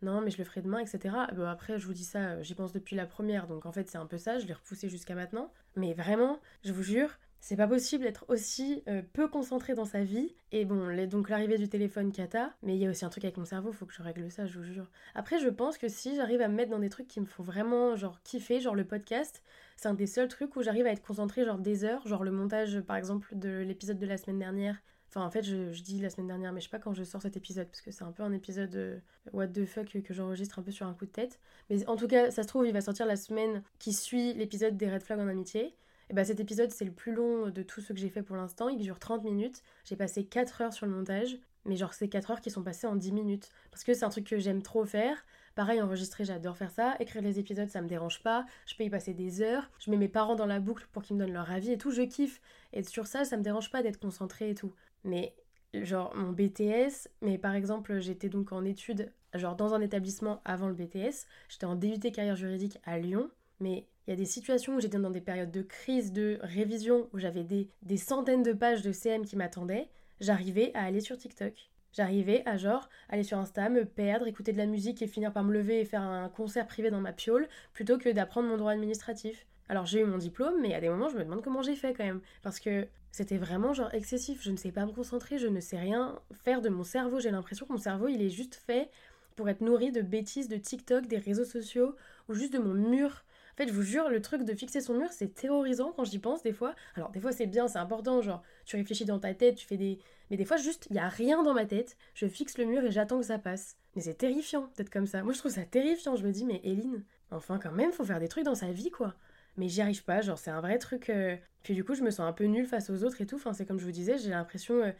non 0.00 0.20
mais 0.20 0.30
je 0.30 0.38
le 0.38 0.44
ferai 0.44 0.62
demain, 0.62 0.78
etc. 0.78 1.14
Après 1.46 1.78
je 1.78 1.86
vous 1.86 1.92
dis 1.92 2.04
ça, 2.04 2.18
euh, 2.18 2.42
j'y 2.42 2.54
pense 2.54 2.72
depuis 2.72 2.96
la 2.96 3.06
première, 3.06 3.46
donc 3.46 3.66
en 3.66 3.72
fait 3.72 3.88
c'est 3.88 3.98
un 3.98 4.06
peu 4.06 4.18
ça, 4.18 4.38
je 4.38 4.46
l'ai 4.46 4.52
repoussé 4.52 4.88
jusqu'à 4.88 5.14
maintenant. 5.14 5.52
Mais 5.76 5.92
vraiment, 5.94 6.40
je 6.64 6.72
vous 6.72 6.82
jure, 6.82 7.10
c'est 7.40 7.56
pas 7.56 7.68
possible 7.68 8.04
d'être 8.04 8.24
aussi 8.28 8.82
euh, 8.88 9.02
peu 9.12 9.28
concentré 9.28 9.74
dans 9.74 9.84
sa 9.84 10.02
vie. 10.02 10.34
Et 10.52 10.64
bon, 10.64 10.94
donc 11.06 11.28
l'arrivée 11.28 11.58
du 11.58 11.68
téléphone 11.68 12.12
cata, 12.12 12.54
mais 12.62 12.74
il 12.76 12.82
y 12.82 12.86
a 12.86 12.90
aussi 12.90 13.04
un 13.04 13.10
truc 13.10 13.24
avec 13.24 13.36
mon 13.36 13.44
cerveau, 13.44 13.72
faut 13.72 13.86
que 13.86 13.92
je 13.92 14.02
règle 14.02 14.30
ça, 14.30 14.46
je 14.46 14.58
vous 14.58 14.64
jure. 14.64 14.90
Après, 15.14 15.38
je 15.38 15.48
pense 15.48 15.78
que 15.78 15.88
si 15.88 16.16
j'arrive 16.16 16.40
à 16.40 16.48
me 16.48 16.54
mettre 16.54 16.70
dans 16.70 16.78
des 16.78 16.88
trucs 16.88 17.08
qui 17.08 17.20
me 17.20 17.26
font 17.26 17.42
vraiment 17.42 17.96
genre 17.96 18.22
kiffer, 18.22 18.60
genre 18.60 18.74
le 18.74 18.84
podcast, 18.84 19.42
c'est 19.76 19.88
un 19.88 19.94
des 19.94 20.06
seuls 20.06 20.28
trucs 20.28 20.56
où 20.56 20.62
j'arrive 20.62 20.86
à 20.86 20.90
être 20.90 21.02
concentré 21.02 21.44
genre 21.44 21.58
des 21.58 21.84
heures, 21.84 22.06
genre 22.06 22.24
le 22.24 22.30
montage 22.30 22.80
par 22.80 22.96
exemple 22.96 23.34
de 23.36 23.60
l'épisode 23.60 23.98
de 23.98 24.06
la 24.06 24.16
semaine 24.16 24.38
dernière 24.38 24.80
Enfin, 25.08 25.24
en 25.24 25.30
fait, 25.30 25.42
je, 25.42 25.82
dis 25.82 26.00
la 26.00 26.10
semaine 26.10 26.26
dernière, 26.26 26.52
mais 26.52 26.60
je 26.60 26.66
sais 26.66 26.70
pas 26.70 26.78
quand 26.78 26.92
je 26.92 27.02
sors 27.02 27.22
cet 27.22 27.36
épisode, 27.36 27.66
parce 27.68 27.80
que 27.80 27.90
c'est 27.90 28.04
un 28.04 28.12
peu 28.12 28.22
un 28.22 28.32
épisode 28.32 28.74
euh, 28.76 28.98
what 29.32 29.48
the 29.48 29.64
fuck 29.64 29.86
que 30.02 30.12
j'enregistre 30.12 30.58
un 30.58 30.62
peu 30.62 30.70
sur 30.70 30.86
un 30.86 30.92
coup 30.92 31.06
de 31.06 31.10
tête. 31.10 31.40
Mais 31.70 31.86
en 31.88 31.96
tout 31.96 32.06
cas, 32.06 32.30
ça 32.30 32.42
se 32.42 32.48
trouve, 32.48 32.66
il 32.66 32.74
va 32.74 32.82
sortir 32.82 33.06
la 33.06 33.16
semaine 33.16 33.62
qui 33.78 33.94
suit 33.94 34.34
l'épisode 34.34 34.76
des 34.76 34.90
Red 34.90 35.02
Flags 35.02 35.20
en 35.20 35.28
amitié. 35.28 35.74
Et 36.10 36.14
bah 36.14 36.24
cet 36.24 36.40
épisode, 36.40 36.70
c'est 36.70 36.84
le 36.84 36.92
plus 36.92 37.12
long 37.12 37.50
de 37.50 37.62
tout 37.62 37.80
ce 37.80 37.92
que 37.92 37.98
j'ai 37.98 38.08
fait 38.08 38.22
pour 38.22 38.36
l'instant. 38.36 38.68
Il 38.68 38.78
dure 38.78 38.98
30 38.98 39.24
minutes. 39.24 39.62
J'ai 39.84 39.96
passé 39.96 40.24
4 40.24 40.62
heures 40.62 40.72
sur 40.72 40.86
le 40.86 40.92
montage. 40.92 41.38
Mais 41.64 41.76
genre, 41.76 41.92
c'est 41.92 42.08
4 42.08 42.30
heures 42.30 42.40
qui 42.40 42.50
sont 42.50 42.62
passées 42.62 42.86
en 42.86 42.96
10 42.96 43.12
minutes. 43.12 43.50
Parce 43.70 43.84
que 43.84 43.92
c'est 43.92 44.04
un 44.04 44.08
truc 44.08 44.26
que 44.26 44.38
j'aime 44.38 44.62
trop 44.62 44.84
faire. 44.86 45.24
Pareil, 45.54 45.82
enregistrer, 45.82 46.24
j'adore 46.24 46.56
faire 46.56 46.70
ça. 46.70 46.96
Écrire 46.98 47.20
les 47.20 47.38
épisodes, 47.38 47.68
ça 47.68 47.82
me 47.82 47.88
dérange 47.88 48.22
pas. 48.22 48.46
Je 48.66 48.74
peux 48.74 48.84
y 48.84 48.90
passer 48.90 49.12
des 49.12 49.42
heures. 49.42 49.70
Je 49.80 49.90
mets 49.90 49.96
mes 49.96 50.08
parents 50.08 50.36
dans 50.36 50.46
la 50.46 50.60
boucle 50.60 50.86
pour 50.92 51.02
qu'ils 51.02 51.16
me 51.16 51.20
donnent 51.20 51.34
leur 51.34 51.50
avis 51.50 51.72
et 51.72 51.78
tout. 51.78 51.90
Je 51.90 52.02
kiffe. 52.02 52.40
Et 52.72 52.82
sur 52.82 53.06
ça, 53.06 53.24
ça 53.24 53.36
me 53.36 53.42
dérange 53.42 53.70
pas 53.70 53.82
d'être 53.82 54.00
concentré 54.00 54.50
et 54.50 54.54
tout. 54.54 54.72
Mais 55.04 55.34
genre 55.74 56.14
mon 56.16 56.32
BTS, 56.32 57.08
mais 57.20 57.38
par 57.38 57.54
exemple 57.54 57.98
j'étais 57.98 58.28
donc 58.28 58.52
en 58.52 58.64
études, 58.64 59.12
genre 59.34 59.56
dans 59.56 59.74
un 59.74 59.80
établissement 59.80 60.40
avant 60.44 60.68
le 60.68 60.74
BTS, 60.74 61.26
j'étais 61.48 61.66
en 61.66 61.76
DUT 61.76 61.98
carrière 62.12 62.36
juridique 62.36 62.78
à 62.84 62.98
Lyon, 62.98 63.30
mais 63.60 63.86
il 64.08 64.12
y 64.12 64.14
a 64.14 64.16
des 64.16 64.24
situations 64.24 64.76
où 64.76 64.80
j'étais 64.80 64.98
dans 64.98 65.10
des 65.10 65.20
périodes 65.20 65.50
de 65.50 65.60
crise, 65.60 66.14
de 66.14 66.38
révision, 66.40 67.10
où 67.12 67.18
j'avais 67.18 67.44
des, 67.44 67.68
des 67.82 67.98
centaines 67.98 68.42
de 68.42 68.54
pages 68.54 68.80
de 68.80 68.90
CM 68.90 69.26
qui 69.26 69.36
m'attendaient, 69.36 69.90
j'arrivais 70.18 70.70
à 70.72 70.84
aller 70.84 71.02
sur 71.02 71.18
TikTok. 71.18 71.52
J'arrivais 71.92 72.42
à 72.46 72.56
genre 72.56 72.88
aller 73.10 73.22
sur 73.22 73.36
Insta, 73.36 73.68
me 73.68 73.84
perdre, 73.84 74.26
écouter 74.26 74.54
de 74.54 74.56
la 74.56 74.64
musique 74.64 75.02
et 75.02 75.06
finir 75.06 75.30
par 75.30 75.44
me 75.44 75.52
lever 75.52 75.80
et 75.80 75.84
faire 75.84 76.00
un 76.00 76.30
concert 76.30 76.66
privé 76.66 76.90
dans 76.90 77.02
ma 77.02 77.12
piole, 77.12 77.48
plutôt 77.74 77.98
que 77.98 78.08
d'apprendre 78.08 78.48
mon 78.48 78.56
droit 78.56 78.72
administratif. 78.72 79.46
Alors 79.68 79.84
j'ai 79.84 80.00
eu 80.00 80.06
mon 80.06 80.16
diplôme, 80.16 80.58
mais 80.62 80.72
à 80.72 80.80
des 80.80 80.88
moments 80.88 81.10
je 81.10 81.18
me 81.18 81.24
demande 81.24 81.42
comment 81.42 81.60
j'ai 81.60 81.76
fait 81.76 81.92
quand 81.92 82.04
même. 82.04 82.22
Parce 82.40 82.60
que 82.60 82.88
c'était 83.12 83.36
vraiment 83.36 83.74
genre 83.74 83.92
excessif, 83.92 84.42
je 84.42 84.50
ne 84.50 84.56
sais 84.56 84.72
pas 84.72 84.86
me 84.86 84.92
concentrer, 84.92 85.36
je 85.36 85.48
ne 85.48 85.60
sais 85.60 85.78
rien 85.78 86.18
faire 86.32 86.62
de 86.62 86.70
mon 86.70 86.82
cerveau. 86.82 87.20
J'ai 87.20 87.30
l'impression 87.30 87.66
que 87.66 87.72
mon 87.72 87.78
cerveau 87.78 88.08
il 88.08 88.22
est 88.22 88.30
juste 88.30 88.54
fait 88.54 88.88
pour 89.36 89.50
être 89.50 89.60
nourri 89.60 89.92
de 89.92 90.00
bêtises, 90.00 90.48
de 90.48 90.56
TikTok, 90.56 91.06
des 91.06 91.18
réseaux 91.18 91.44
sociaux, 91.44 91.94
ou 92.30 92.32
juste 92.32 92.54
de 92.54 92.58
mon 92.58 92.72
mur. 92.72 93.22
Fait, 93.58 93.66
je 93.66 93.72
vous 93.72 93.82
jure, 93.82 94.08
le 94.08 94.22
truc 94.22 94.44
de 94.44 94.54
fixer 94.54 94.80
son 94.80 94.94
mur, 94.94 95.08
c'est 95.10 95.34
terrorisant 95.34 95.90
quand 95.90 96.04
j'y 96.04 96.20
pense 96.20 96.44
des 96.44 96.52
fois. 96.52 96.76
Alors, 96.94 97.10
des 97.10 97.18
fois, 97.18 97.32
c'est 97.32 97.48
bien, 97.48 97.66
c'est 97.66 97.80
important, 97.80 98.22
genre, 98.22 98.40
tu 98.64 98.76
réfléchis 98.76 99.04
dans 99.04 99.18
ta 99.18 99.34
tête, 99.34 99.56
tu 99.56 99.66
fais 99.66 99.76
des. 99.76 99.98
Mais 100.30 100.36
des 100.36 100.44
fois, 100.44 100.58
juste, 100.58 100.86
il 100.90 100.92
n'y 100.92 101.00
a 101.00 101.08
rien 101.08 101.42
dans 101.42 101.54
ma 101.54 101.66
tête, 101.66 101.96
je 102.14 102.28
fixe 102.28 102.56
le 102.56 102.66
mur 102.66 102.84
et 102.84 102.92
j'attends 102.92 103.18
que 103.18 103.26
ça 103.26 103.36
passe. 103.36 103.76
Mais 103.96 104.02
c'est 104.02 104.14
terrifiant 104.14 104.70
d'être 104.76 104.90
comme 104.90 105.06
ça. 105.06 105.24
Moi, 105.24 105.32
je 105.32 105.40
trouve 105.40 105.50
ça 105.50 105.64
terrifiant. 105.64 106.14
Je 106.14 106.24
me 106.24 106.30
dis, 106.30 106.44
mais 106.44 106.60
Eline, 106.62 107.02
enfin, 107.32 107.58
quand 107.60 107.72
même, 107.72 107.90
faut 107.90 108.04
faire 108.04 108.20
des 108.20 108.28
trucs 108.28 108.44
dans 108.44 108.54
sa 108.54 108.70
vie, 108.70 108.92
quoi 108.92 109.16
mais 109.58 109.68
j'y 109.68 109.82
arrive 109.82 110.04
pas, 110.04 110.20
genre 110.20 110.38
c'est 110.38 110.50
un 110.50 110.60
vrai 110.60 110.78
truc. 110.78 111.10
Euh, 111.10 111.36
puis 111.64 111.74
du 111.74 111.84
coup, 111.84 111.94
je 111.94 112.02
me 112.02 112.10
sens 112.10 112.20
un 112.20 112.32
peu 112.32 112.44
nulle 112.44 112.66
face 112.66 112.90
aux 112.90 113.02
autres 113.02 113.20
et 113.20 113.26
tout. 113.26 113.36
Enfin, 113.36 113.52
c'est 113.52 113.66
comme 113.66 113.78
je 113.78 113.84
vous 113.84 113.90
disais, 113.90 114.16
j'ai 114.16 114.30
l'impression 114.30 114.76
euh, 114.76 114.92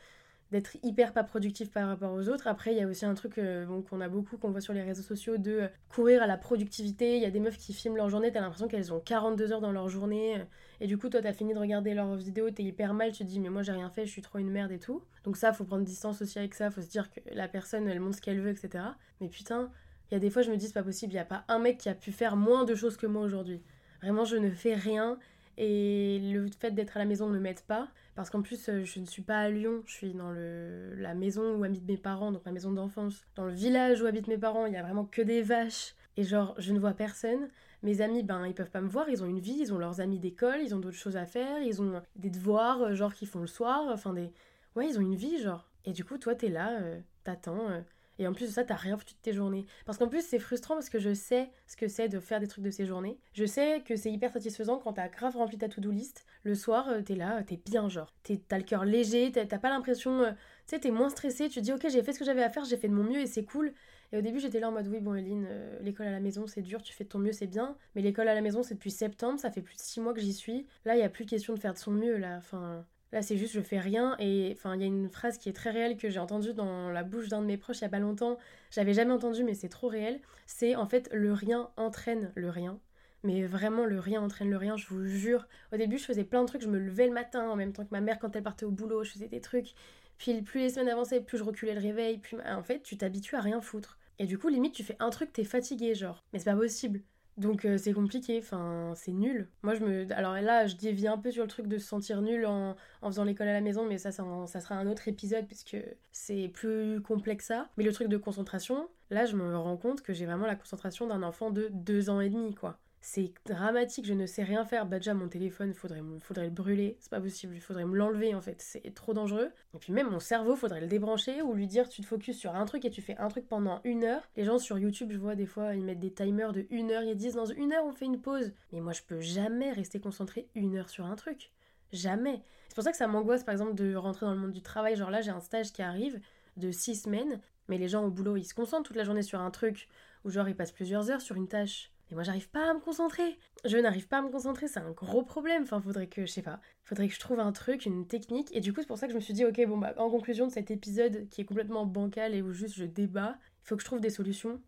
d'être 0.50 0.77
hyper 0.83 1.12
pas 1.12 1.25
productif 1.25 1.71
par 1.71 1.89
rapport 1.89 2.12
aux 2.12 2.29
autres. 2.29 2.47
Après, 2.47 2.73
il 2.73 2.79
y 2.79 2.83
a 2.83 2.87
aussi 2.87 3.05
un 3.05 3.15
truc 3.15 3.39
euh, 3.39 3.67
qu'on 3.89 4.00
a 4.00 4.09
beaucoup, 4.09 4.39
qu'on 4.39 4.50
voit 4.50 4.61
sur 4.61 4.73
les 4.73 4.83
réseaux 4.83 5.03
sociaux, 5.03 5.37
de 5.37 5.69
courir 5.88 6.23
à 6.23 6.26
la 6.26 6.38
productivité. 6.38 7.17
Il 7.17 7.23
y 7.23 7.26
a 7.26 7.31
des 7.31 7.40
meufs 7.40 7.59
qui 7.59 7.75
filment 7.75 7.97
leur 7.97 8.09
journée, 8.09 8.33
t'as 8.33 8.40
l'impression 8.40 8.69
qu'elles 8.69 8.93
ont 8.93 9.00
42 9.00 9.52
heures 9.52 9.61
dans 9.61 9.73
leur 9.73 9.88
journée. 9.88 10.43
et 10.81 10.87
du 10.87 10.97
coup, 10.97 11.09
toi, 11.09 11.21
t'as 11.21 11.33
fini 11.33 11.52
de 11.52 11.59
regarder 11.59 11.93
leurs 11.93 12.17
vidéos, 12.17 12.50
t'es 12.50 12.62
hyper 12.62 12.95
mal, 12.95 13.12
tu 13.12 13.25
te 13.25 13.28
dis, 13.28 13.40
mais 13.40 13.50
moi, 13.50 13.62
j'ai 13.62 13.73
rien 13.73 13.90
fait, 13.90 14.07
je 14.07 14.11
suis 14.11 14.23
trop 14.23 14.38
une 14.38 14.50
merde 14.50 14.73
et 14.73 14.78
tout. 14.78 15.02
Donc 15.25 15.37
ça, 15.37 15.52
faut 15.52 15.64
prendre 15.64 15.85
distance 15.85 16.23
aussi 16.23 16.38
avec 16.38 16.55
ça, 16.55 16.71
faut 16.71 16.83
se 16.83 16.88
dire 16.88 17.11
que 17.12 17.21
la 17.35 17.49
personne, 17.49 17.87
elle 17.88 18.00
montre 18.00 18.17
ce 18.17 18.23
qu'elle 18.23 18.40
veut, 18.40 18.50
etc. 18.50 18.85
Mais 19.21 19.28
putain, 19.28 19.71
il 20.11 20.14
y 20.14 20.17
a 20.17 20.21
des 20.21 20.31
fois, 20.31 20.43
je 20.43 20.50
me 20.50 20.57
dis, 20.57 20.67
c'est 20.67 20.73
pas 20.73 20.83
possible, 20.83 21.12
il 21.12 21.17
y 21.17 21.21
a 21.21 21.25
pas 21.25 21.45
un 21.49 21.59
mec 21.59 21.78
qui 21.78 21.90
a 21.90 21.95
pu 21.95 22.12
faire 22.12 22.37
moins 22.37 22.64
de 22.64 22.75
choses 22.75 22.97
que 22.97 23.07
moi 23.07 23.23
aujourd'hui. 23.23 23.61
Vraiment, 24.00 24.25
je 24.25 24.37
ne 24.37 24.50
fais 24.50 24.75
rien 24.75 25.19
et 25.59 26.21
le 26.21 26.49
fait 26.59 26.71
d'être 26.71 26.97
à 26.97 27.00
la 27.00 27.05
maison 27.05 27.29
ne 27.29 27.38
m'aide 27.38 27.61
pas. 27.62 27.88
Parce 28.15 28.31
qu'en 28.31 28.43
plus, 28.43 28.69
euh, 28.69 28.85
je 28.85 29.00
ne 29.00 29.05
suis 29.05 29.23
pas 29.23 29.41
à 29.41 29.50
Lyon, 29.50 29.83
je 29.87 29.93
suis 29.93 30.15
dans 30.15 30.31
le, 30.31 30.95
la 30.97 31.15
maison 31.15 31.57
où 31.57 31.65
habitent 31.65 31.87
mes 31.87 31.97
parents, 31.97 32.33
donc 32.33 32.47
ma 32.47 32.53
maison 32.53 32.73
d'enfance. 32.73 33.27
Dans 33.35 33.45
le 33.45 33.53
village 33.53 34.00
où 34.00 34.07
habitent 34.07 34.29
mes 34.29 34.38
parents, 34.38 34.67
il 34.67 34.73
y 34.73 34.77
a 34.77 34.83
vraiment 34.83 35.05
que 35.05 35.21
des 35.21 35.43
vaches. 35.43 35.95
Et 36.17 36.23
genre, 36.23 36.55
je 36.59 36.73
ne 36.73 36.79
vois 36.79 36.95
personne. 36.95 37.49
Mes 37.83 38.00
amis, 38.00 38.23
ben, 38.23 38.47
ils 38.47 38.55
peuvent 38.55 38.71
pas 38.71 38.81
me 38.81 38.88
voir, 38.88 39.09
ils 39.09 39.23
ont 39.23 39.27
une 39.27 39.41
vie, 39.41 39.59
ils 39.61 39.73
ont 39.73 39.79
leurs 39.79 40.00
amis 40.00 40.19
d'école, 40.19 40.61
ils 40.62 40.75
ont 40.75 40.81
d'autres 40.81 40.97
choses 40.97 41.17
à 41.17 41.27
faire, 41.27 41.61
ils 41.61 41.83
ont 41.83 42.00
des 42.17 42.31
devoirs, 42.31 42.83
euh, 42.83 42.95
genre, 42.95 43.15
qu'ils 43.15 43.29
font 43.29 43.41
le 43.41 43.47
soir, 43.47 43.87
enfin 43.88 44.15
des... 44.15 44.33
Ouais, 44.75 44.88
ils 44.88 44.99
ont 44.99 45.03
une 45.03 45.17
vie, 45.17 45.41
genre. 45.43 45.69
Et 45.85 45.93
du 45.93 46.05
coup, 46.05 46.19
toi, 46.19 46.35
t'es 46.35 46.49
là, 46.49 46.81
euh, 46.81 47.00
t'attends, 47.25 47.69
et 48.18 48.26
en 48.26 48.32
plus 48.32 48.46
de 48.46 48.52
ça, 48.52 48.64
t'as 48.64 48.75
rien 48.75 48.96
foutu 48.96 49.14
de 49.14 49.20
tes 49.20 49.32
journées. 49.32 49.66
Parce 49.87 49.98
qu'en 49.98 50.08
plus, 50.08 50.25
c'est 50.25 50.38
frustrant 50.38 50.75
parce 50.75 50.90
que 50.90 50.98
je 50.98 51.14
sais 51.14 51.50
ce 51.66 51.76
que 51.76 51.88
c'est 51.88 52.08
de 52.08 52.18
faire 52.18 52.40
des 52.40 52.48
trucs 52.48 52.64
de 52.64 52.70
ces 52.70 52.87
journées. 52.87 53.18
Je 53.32 53.44
sais 53.44 53.82
que 53.84 53.96
c'est 53.96 54.10
hyper 54.10 54.32
satisfaisant 54.32 54.78
quand 54.78 54.94
t'as 54.94 55.08
grave 55.08 55.37
rempli 55.37 55.58
ta 55.58 55.68
to-do 55.68 55.90
list. 55.90 56.26
Le 56.42 56.54
soir, 56.54 56.88
euh, 56.88 57.02
t'es 57.02 57.14
là, 57.14 57.42
t'es 57.42 57.60
bien, 57.64 57.88
genre. 57.88 58.14
T'as 58.48 58.58
le 58.58 58.64
cœur 58.64 58.84
léger, 58.84 59.30
t'as 59.32 59.58
pas 59.58 59.70
l'impression. 59.70 60.22
Euh, 60.22 60.30
tu 60.32 60.37
sais, 60.75 60.80
t'es 60.80 60.90
moins 60.90 61.10
stressé. 61.10 61.48
Tu 61.48 61.60
te 61.60 61.64
dis, 61.64 61.72
ok, 61.72 61.87
j'ai 61.88 62.02
fait 62.02 62.12
ce 62.12 62.18
que 62.18 62.25
j'avais 62.25 62.42
à 62.42 62.50
faire, 62.50 62.64
j'ai 62.64 62.76
fait 62.76 62.88
de 62.88 62.94
mon 62.94 63.04
mieux 63.04 63.20
et 63.20 63.26
c'est 63.26 63.44
cool. 63.44 63.72
Et 64.12 64.18
au 64.18 64.20
début, 64.20 64.40
j'étais 64.40 64.58
là 64.58 64.68
en 64.68 64.72
mode, 64.72 64.87
oui, 64.88 65.00
bon, 65.00 65.14
Eline, 65.14 65.46
euh, 65.48 65.78
l'école 65.82 66.06
à 66.06 66.10
la 66.12 66.20
maison, 66.20 66.46
c'est 66.46 66.62
dur, 66.62 66.82
tu 66.82 66.94
fais 66.94 67.04
de 67.04 67.10
ton 67.10 67.18
mieux, 67.18 67.32
c'est 67.32 67.46
bien. 67.46 67.76
Mais 67.94 68.02
l'école 68.02 68.28
à 68.28 68.34
la 68.34 68.40
maison, 68.40 68.62
c'est 68.62 68.75
depuis 68.75 68.90
septembre, 68.90 69.38
ça 69.38 69.50
fait 69.50 69.62
plus 69.62 69.76
de 69.76 69.80
six 69.80 70.00
mois 70.00 70.14
que 70.14 70.20
j'y 70.20 70.32
suis. 70.32 70.66
Là, 70.84 70.96
il 70.96 71.00
y 71.00 71.02
a 71.02 71.08
plus 71.08 71.26
question 71.26 71.54
de 71.54 71.58
faire 71.58 71.75
de 71.75 71.78
son 71.78 71.92
mieux, 71.92 72.16
là. 72.16 72.37
Enfin, 72.38 72.87
Là, 73.12 73.23
c'est 73.23 73.37
juste 73.38 73.55
je 73.55 73.61
fais 73.61 73.79
rien 73.79 74.17
et 74.19 74.53
enfin 74.55 74.75
il 74.75 74.83
y 74.83 74.85
a 74.85 74.87
une 74.87 75.09
phrase 75.09 75.38
qui 75.38 75.49
est 75.49 75.55
très 75.55 75.71
réelle 75.71 75.97
que 75.97 76.11
j'ai 76.11 76.19
entendue 76.19 76.53
dans 76.53 76.91
la 76.91 77.03
bouche 77.05 77.29
d'un 77.29 77.41
de 77.41 77.47
mes 77.47 77.57
proches 77.57 77.79
il 77.79 77.83
y 77.83 77.85
a 77.87 77.88
pas 77.88 77.99
longtemps. 78.00 78.37
J'avais 78.71 78.93
jamais 78.93 79.12
entendu 79.12 79.45
mais 79.45 79.55
c'est 79.55 79.71
trop 79.71 79.88
réel. 79.88 80.21
C'est 80.47 80.77
en 80.77 80.87
fait 80.87 81.09
le 81.12 81.33
rien 81.33 81.71
entraîne 81.77 82.33
le 82.35 82.50
rien. 82.50 82.79
Mais 83.25 83.45
vraiment 83.45 83.85
le 83.85 83.99
rien 83.99 84.23
entraîne 84.23 84.50
le 84.50 84.57
rien, 84.57 84.77
je 84.77 84.87
vous 84.88 85.05
jure. 85.07 85.49
Au 85.73 85.77
début, 85.77 85.99
je 85.99 86.05
faisais 86.05 86.25
plein 86.25 86.43
de 86.43 86.47
trucs, 86.47 86.62
je 86.62 86.69
me 86.69 86.79
levais 86.79 87.07
le 87.07 87.12
matin 87.12 87.49
en 87.49 87.57
même 87.57 87.73
temps 87.73 87.85
que 87.85 87.91
ma 87.91 88.00
mère 88.00 88.19
quand 88.19 88.37
elle 88.37 88.45
partait 88.45 88.65
au 88.65 88.71
boulot, 88.71 89.03
je 89.05 89.11
faisais 89.12 89.29
des 89.29 89.41
trucs. 89.41 89.75
Puis 90.19 90.41
plus 90.43 90.61
les 90.61 90.71
semaines 90.71 90.88
avançaient, 90.88 91.21
plus 91.21 91.38
je 91.38 91.45
reculais 91.45 91.75
le 91.75 91.81
réveil, 91.81 92.19
puis 92.19 92.37
en 92.49 92.62
fait, 92.62 92.83
tu 92.83 92.97
t'habitues 92.97 93.37
à 93.37 93.41
rien 93.41 93.61
foutre. 93.61 93.99
Et 94.19 94.27
du 94.27 94.38
coup, 94.38 94.49
limite, 94.49 94.75
tu 94.75 94.85
fais 94.85 94.97
un 95.00 95.11
truc, 95.11 95.33
t'es 95.33 95.45
fatigué, 95.45 95.95
genre. 95.95 96.25
Mais 96.33 96.38
c'est 96.38 96.50
pas 96.50 96.57
possible 96.57 97.00
Donc 97.38 97.64
euh, 97.64 97.78
c'est 97.78 97.92
compliqué, 97.92 98.38
enfin 98.42 98.92
c'est 98.97 99.12
nul. 99.12 99.49
Moi 99.62 99.75
je 99.75 99.85
me... 99.85 100.12
Alors 100.12 100.35
là 100.35 100.66
je 100.66 100.75
dévie 100.75 101.07
un 101.07 101.16
peu 101.16 101.30
sur 101.30 101.45
le 101.45 101.49
truc 101.49 101.68
de 101.68 101.78
se 101.78 101.87
sentir 101.87 102.21
nul 102.21 102.45
en, 102.45 102.75
faisant 103.02 103.23
l'école 103.25 103.49
à 103.49 103.52
la 103.52 103.61
maison, 103.61 103.87
mais 103.87 103.97
ça, 103.97 104.11
ça, 104.11 104.61
sera 104.61 104.75
un 104.75 104.88
autre 104.88 105.07
épisode 105.07 105.47
puisque 105.47 105.76
c'est 106.11 106.49
plus 106.49 107.00
complexe 107.00 107.47
ça. 107.47 107.68
Mais 107.76 107.85
le 107.85 107.92
truc 107.92 108.09
de 108.09 108.16
concentration, 108.16 108.88
là 109.11 109.25
je 109.25 109.37
me 109.37 109.57
rends 109.57 109.76
compte 109.76 110.02
que 110.02 110.12
j'ai 110.12 110.26
vraiment 110.26 110.47
la 110.47 110.57
concentration 110.57 111.07
d'un 111.07 111.23
enfant 111.23 111.50
de 111.50 111.68
deux 111.71 112.11
ans 112.11 112.21
et 112.21 112.28
demi 112.28 112.54
quoi. 112.54 112.80
C'est 113.00 113.33
dramatique, 113.47 114.07
je 114.07 114.12
ne 114.12 114.26
sais 114.26 114.43
rien 114.43 114.64
faire. 114.64 114.87
Bah 114.87 114.99
déjà 114.99 115.14
mon 115.14 115.28
téléphone, 115.28 115.73
faudrait, 115.73 116.02
faudrait 116.21 116.47
le 116.47 116.50
brûler, 116.50 116.97
c'est 117.00 117.11
pas 117.11 117.21
possible, 117.21 117.55
il 117.55 117.61
faudrait 117.61 117.85
me 117.85 117.97
l'enlever 117.97 118.35
en 118.35 118.40
fait, 118.40 118.61
c'est 118.61 118.93
trop 118.95 119.14
dangereux. 119.14 119.50
Et 119.75 119.78
puis 119.78 119.93
même 119.93 120.11
mon 120.11 120.21
cerveau, 120.21 120.57
faudrait 120.57 120.81
le 120.81 120.88
débrancher 120.88 121.40
ou 121.43 121.55
lui 121.55 121.67
dire 121.67 121.88
tu 121.88 122.02
te 122.02 122.07
focuses 122.07 122.37
sur 122.37 122.55
un 122.55 122.64
truc 122.64 122.85
et 122.85 122.90
tu 122.90 123.00
fais 123.00 123.17
un 123.19 123.28
truc 123.28 123.47
pendant 123.49 123.81
une 123.85 124.05
heure. 124.05 124.23
Les 124.37 124.45
gens 124.45 124.59
sur 124.59 124.78
YouTube, 124.78 125.12
je 125.12 125.19
vois 125.19 125.37
des 125.37 125.47
fois, 125.47 125.75
ils 125.75 125.85
mettent 125.85 126.00
des 126.00 126.12
timers 126.12 126.52
de 126.52 126.67
une 126.71 126.90
heure, 126.90 127.02
ils 127.02 127.17
disent 127.17 127.35
dans 127.35 127.47
une 127.47 127.73
heure 127.73 127.85
on 127.87 127.93
fait 127.93 128.07
une 128.07 128.21
pause. 128.21 128.52
Mais 128.73 128.81
moi 128.81 128.93
je 128.93 129.02
peux 129.02 129.21
jamais 129.21 129.71
rester 129.73 130.00
concentré 130.00 130.49
une 130.55 130.76
heure 130.76 130.90
sur 130.90 131.07
un 131.07 131.14
truc. 131.14 131.52
Jamais. 131.93 132.43
C'est 132.69 132.75
pour 132.75 132.85
ça 132.85 132.90
que 132.90 132.99
ça 132.99 133.07
m'angoisse 133.07 133.45
par 133.45 133.52
exemple 133.52 133.75
de 133.75 133.95
rentrer 133.95 134.26
dans 134.26 134.35
le 134.35 134.40
monde 134.40 134.52
du 134.52 134.62
travail. 134.62 134.97
Genre 134.97 135.11
là 135.11 135.21
j'ai 135.21 135.31
un 135.31 135.40
stage 135.40 135.73
qui 135.73 135.83
arrive 135.83 136.21
de 136.57 136.73
six 136.73 136.97
semaines, 136.97 137.40
mais 137.69 137.78
les 137.78 137.88
gens 137.88 138.05
au 138.05 138.11
boulot 138.11 138.37
ils 138.37 138.45
se 138.45 138.55
concentrent 138.55 138.88
toute 138.88 138.97
la 138.97 139.05
journée 139.05 139.23
sur 139.23 139.40
un 139.40 139.50
truc, 139.50 139.88
ou 140.25 140.31
genre 140.31 140.49
ils 140.49 140.57
passent 140.57 140.73
plusieurs 140.73 141.11
heures 141.11 141.21
sur 141.21 141.37
une 141.37 141.49
tâche. 141.49 141.93
Et 142.11 142.15
moi, 142.15 142.23
j'arrive 142.23 142.49
pas 142.49 142.71
à 142.71 142.75
me 142.75 142.81
concentrer. 142.81 143.38
Je 143.65 143.77
n'arrive 143.77 144.09
pas 144.09 144.19
à 144.19 144.23
me 144.23 144.31
concentrer, 144.31 144.67
c'est 144.67 144.81
un 144.81 144.93
gros 144.93 145.23
problème. 145.23 145.62
Enfin, 145.62 145.81
faudrait 145.81 146.07
que, 146.07 146.25
je 146.25 146.33
sais 146.33 146.43
pas, 146.43 146.61
faudrait 146.85 147.09
que 147.09 147.15
je 147.15 147.21
trouve 147.21 147.38
un 147.41 147.53
truc, 147.53 147.85
une 147.85 148.07
technique. 148.07 148.55
Et 148.55 148.61
du 148.61 148.73
coup, 148.73 148.81
c'est 148.81 148.87
pour 148.87 148.99
ça 148.99 149.07
que 149.07 149.12
je 149.12 149.19
me 149.19 149.23
suis 149.23 149.35
dit, 149.35 149.45
ok, 149.45 149.67
bon, 149.67 149.77
bah, 149.77 149.95
en 149.99 150.11
conclusion 150.11 150.47
de 150.47 150.53
cet 150.53 150.71
épisode 150.71 151.29
qui 151.29 151.43
est 151.43 151.45
complètement 151.45 151.85
bancal 151.85 152.35
et 152.35 152.41
où 152.41 152.53
juste 152.53 152.75
je 152.77 152.85
débat, 152.85 153.37
il 153.62 153.69
faut 153.69 153.77
que 153.77 153.83
je 153.83 153.87
trouve 153.87 154.00
des 154.00 154.11
solutions. 154.11 154.61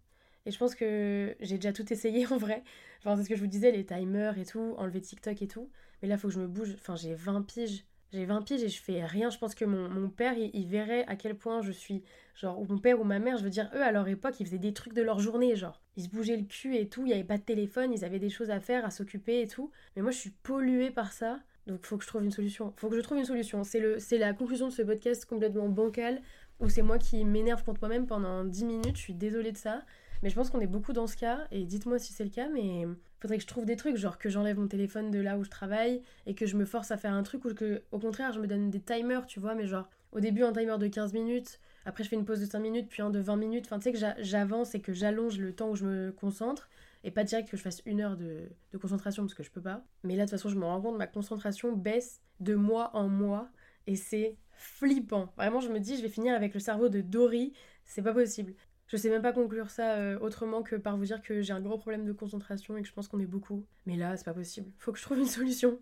Et 0.46 0.50
je 0.50 0.58
pense 0.58 0.74
que 0.74 1.34
j'ai 1.40 1.56
déjà 1.56 1.72
tout 1.72 1.90
essayé 1.92 2.26
en 2.30 2.36
vrai. 2.36 2.62
Enfin, 2.98 3.16
c'est 3.16 3.24
ce 3.24 3.28
que 3.28 3.36
je 3.36 3.40
vous 3.40 3.46
disais, 3.46 3.72
les 3.72 3.84
timers 3.86 4.38
et 4.38 4.44
tout, 4.44 4.74
enlever 4.76 5.00
TikTok 5.00 5.40
et 5.40 5.48
tout. 5.48 5.70
Mais 6.02 6.08
là, 6.08 6.16
il 6.16 6.18
faut 6.18 6.28
que 6.28 6.34
je 6.34 6.40
me 6.40 6.46
bouge. 6.46 6.74
Enfin, 6.74 6.96
j'ai 6.96 7.14
20 7.14 7.42
piges. 7.42 7.84
J'ai 8.12 8.24
20 8.24 8.42
piges 8.42 8.62
et 8.62 8.68
je 8.68 8.82
fais 8.82 9.04
rien. 9.04 9.30
Je 9.30 9.38
pense 9.38 9.54
que 9.54 9.64
mon, 9.64 10.10
père, 10.10 10.34
il, 10.36 10.66
verrait 10.66 11.04
à 11.06 11.16
quel 11.16 11.36
point 11.36 11.62
je 11.62 11.72
suis. 11.72 12.02
Genre, 12.34 12.58
ou 12.58 12.64
mon 12.64 12.78
père 12.78 13.00
ou 13.00 13.04
ma 13.04 13.18
mère, 13.18 13.38
je 13.38 13.44
veux 13.44 13.50
dire, 13.50 13.70
eux, 13.74 13.82
à 13.82 13.92
leur 13.92 14.08
époque, 14.08 14.40
ils 14.40 14.46
faisaient 14.46 14.58
des 14.58 14.72
trucs 14.72 14.94
de 14.94 15.02
leur 15.02 15.20
journée, 15.20 15.54
genre. 15.56 15.79
Ils 15.96 16.04
se 16.04 16.08
bougeaient 16.08 16.36
le 16.36 16.44
cul 16.44 16.76
et 16.76 16.88
tout, 16.88 17.02
il 17.02 17.08
n'y 17.08 17.12
avait 17.12 17.24
pas 17.24 17.38
de 17.38 17.42
téléphone, 17.42 17.92
ils 17.92 18.04
avaient 18.04 18.18
des 18.18 18.30
choses 18.30 18.50
à 18.50 18.60
faire, 18.60 18.84
à 18.84 18.90
s'occuper 18.90 19.42
et 19.42 19.46
tout. 19.48 19.70
Mais 19.96 20.02
moi, 20.02 20.10
je 20.10 20.18
suis 20.18 20.30
polluée 20.30 20.90
par 20.90 21.12
ça. 21.12 21.40
Donc, 21.66 21.84
faut 21.84 21.96
que 21.96 22.04
je 22.04 22.08
trouve 22.08 22.24
une 22.24 22.30
solution. 22.30 22.72
Faut 22.76 22.88
que 22.88 22.96
je 22.96 23.00
trouve 23.00 23.18
une 23.18 23.24
solution. 23.24 23.62
C'est 23.64 24.18
la 24.18 24.32
conclusion 24.32 24.68
de 24.68 24.72
ce 24.72 24.82
podcast 24.82 25.24
complètement 25.24 25.68
bancal, 25.68 26.20
où 26.60 26.68
c'est 26.68 26.82
moi 26.82 26.98
qui 26.98 27.24
m'énerve 27.24 27.64
contre 27.64 27.80
moi-même 27.80 28.06
pendant 28.06 28.44
10 28.44 28.64
minutes. 28.64 28.96
Je 28.96 29.02
suis 29.02 29.14
désolée 29.14 29.52
de 29.52 29.58
ça. 29.58 29.82
Mais 30.22 30.28
je 30.28 30.34
pense 30.34 30.50
qu'on 30.50 30.60
est 30.60 30.66
beaucoup 30.66 30.92
dans 30.92 31.06
ce 31.06 31.16
cas, 31.16 31.46
et 31.50 31.64
dites-moi 31.64 31.98
si 31.98 32.12
c'est 32.12 32.24
le 32.24 32.30
cas, 32.30 32.48
mais 32.50 32.86
faudrait 33.20 33.38
que 33.38 33.42
je 33.42 33.48
trouve 33.48 33.64
des 33.64 33.76
trucs, 33.76 33.96
genre 33.96 34.18
que 34.18 34.28
j'enlève 34.28 34.58
mon 34.58 34.68
téléphone 34.68 35.10
de 35.10 35.18
là 35.18 35.38
où 35.38 35.44
je 35.44 35.48
travaille, 35.48 36.02
et 36.26 36.34
que 36.34 36.44
je 36.44 36.58
me 36.58 36.66
force 36.66 36.90
à 36.90 36.98
faire 36.98 37.14
un 37.14 37.22
truc, 37.22 37.46
ou 37.46 37.54
que 37.54 37.82
au 37.90 37.98
contraire 37.98 38.34
je 38.34 38.38
me 38.38 38.46
donne 38.46 38.68
des 38.68 38.80
timers, 38.80 39.24
tu 39.24 39.40
vois, 39.40 39.54
mais 39.54 39.66
genre 39.66 39.88
au 40.12 40.20
début 40.20 40.42
un 40.42 40.52
timer 40.52 40.76
de 40.76 40.88
15 40.88 41.14
minutes, 41.14 41.58
après 41.84 42.04
je 42.04 42.08
fais 42.08 42.16
une 42.16 42.24
pause 42.24 42.40
de 42.40 42.46
5 42.46 42.58
minutes, 42.60 42.88
puis 42.88 43.02
un 43.02 43.10
de 43.10 43.18
20 43.18 43.36
minutes, 43.36 43.66
enfin 43.66 43.78
tu 43.78 43.84
sais 43.84 43.92
que 43.92 44.22
j'avance 44.22 44.74
et 44.74 44.80
que 44.80 44.92
j'allonge 44.92 45.38
le 45.38 45.54
temps 45.54 45.70
où 45.70 45.76
je 45.76 45.84
me 45.84 46.12
concentre, 46.12 46.68
et 47.04 47.10
pas 47.10 47.24
direct 47.24 47.48
que 47.48 47.56
je 47.56 47.62
fasse 47.62 47.82
une 47.86 48.00
heure 48.00 48.16
de, 48.16 48.50
de 48.72 48.78
concentration 48.78 49.22
parce 49.22 49.34
que 49.34 49.42
je 49.42 49.50
peux 49.50 49.62
pas. 49.62 49.84
Mais 50.04 50.16
là 50.16 50.24
de 50.24 50.30
toute 50.30 50.38
façon 50.38 50.48
je 50.48 50.58
me 50.58 50.64
rends 50.64 50.80
compte, 50.80 50.98
ma 50.98 51.06
concentration 51.06 51.72
baisse 51.72 52.20
de 52.40 52.54
mois 52.54 52.90
en 52.94 53.08
mois, 53.08 53.50
et 53.86 53.96
c'est 53.96 54.36
flippant. 54.60 55.32
Vraiment, 55.36 55.60
je 55.60 55.68
me 55.70 55.80
dis, 55.80 55.96
je 55.96 56.02
vais 56.02 56.08
finir 56.08 56.34
avec 56.34 56.54
le 56.54 56.60
cerveau 56.60 56.88
de 56.88 57.00
Dory, 57.00 57.52
c'est 57.84 58.02
pas 58.02 58.12
possible. 58.12 58.54
Je 58.88 58.96
sais 58.96 59.08
même 59.08 59.22
pas 59.22 59.32
conclure 59.32 59.70
ça 59.70 59.94
euh, 59.94 60.18
autrement 60.20 60.62
que 60.62 60.76
par 60.76 60.96
vous 60.96 61.04
dire 61.04 61.22
que 61.22 61.42
j'ai 61.42 61.52
un 61.52 61.60
gros 61.60 61.78
problème 61.78 62.04
de 62.04 62.12
concentration 62.12 62.76
et 62.76 62.82
que 62.82 62.88
je 62.88 62.92
pense 62.92 63.08
qu'on 63.08 63.20
est 63.20 63.26
beaucoup. 63.26 63.64
Mais 63.86 63.96
là, 63.96 64.16
c'est 64.16 64.24
pas 64.24 64.34
possible. 64.34 64.70
Faut 64.78 64.92
que 64.92 64.98
je 64.98 65.04
trouve 65.04 65.18
une 65.18 65.26
solution. 65.26 65.78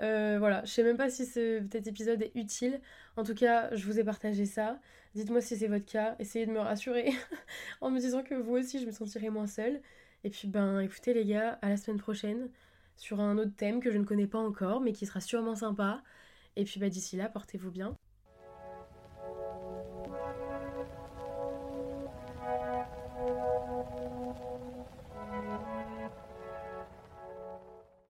Euh, 0.00 0.36
voilà, 0.38 0.64
je 0.64 0.70
sais 0.70 0.82
même 0.82 0.96
pas 0.96 1.10
si 1.10 1.26
ce, 1.26 1.62
cet 1.70 1.86
épisode 1.86 2.22
est 2.22 2.32
utile. 2.34 2.80
En 3.16 3.24
tout 3.24 3.34
cas, 3.34 3.74
je 3.74 3.84
vous 3.86 3.98
ai 3.98 4.04
partagé 4.04 4.46
ça. 4.46 4.80
Dites-moi 5.14 5.40
si 5.40 5.56
c'est 5.56 5.68
votre 5.68 5.86
cas. 5.86 6.16
Essayez 6.18 6.46
de 6.46 6.52
me 6.52 6.60
rassurer 6.60 7.12
en 7.80 7.90
me 7.90 7.98
disant 7.98 8.22
que 8.22 8.34
vous 8.34 8.54
aussi, 8.56 8.80
je 8.80 8.86
me 8.86 8.92
sentirai 8.92 9.30
moins 9.30 9.46
seule. 9.46 9.80
Et 10.24 10.30
puis, 10.30 10.48
ben, 10.48 10.80
écoutez 10.80 11.14
les 11.14 11.24
gars, 11.24 11.58
à 11.62 11.68
la 11.68 11.76
semaine 11.76 11.98
prochaine 11.98 12.50
sur 12.96 13.20
un 13.20 13.38
autre 13.38 13.54
thème 13.56 13.80
que 13.80 13.90
je 13.90 13.98
ne 13.98 14.04
connais 14.04 14.26
pas 14.26 14.38
encore, 14.38 14.80
mais 14.80 14.92
qui 14.92 15.06
sera 15.06 15.20
sûrement 15.20 15.56
sympa. 15.56 16.02
Et 16.56 16.64
puis, 16.64 16.80
bah, 16.80 16.88
d'ici 16.88 17.16
là, 17.16 17.28
portez-vous 17.28 17.70
bien. 17.70 17.96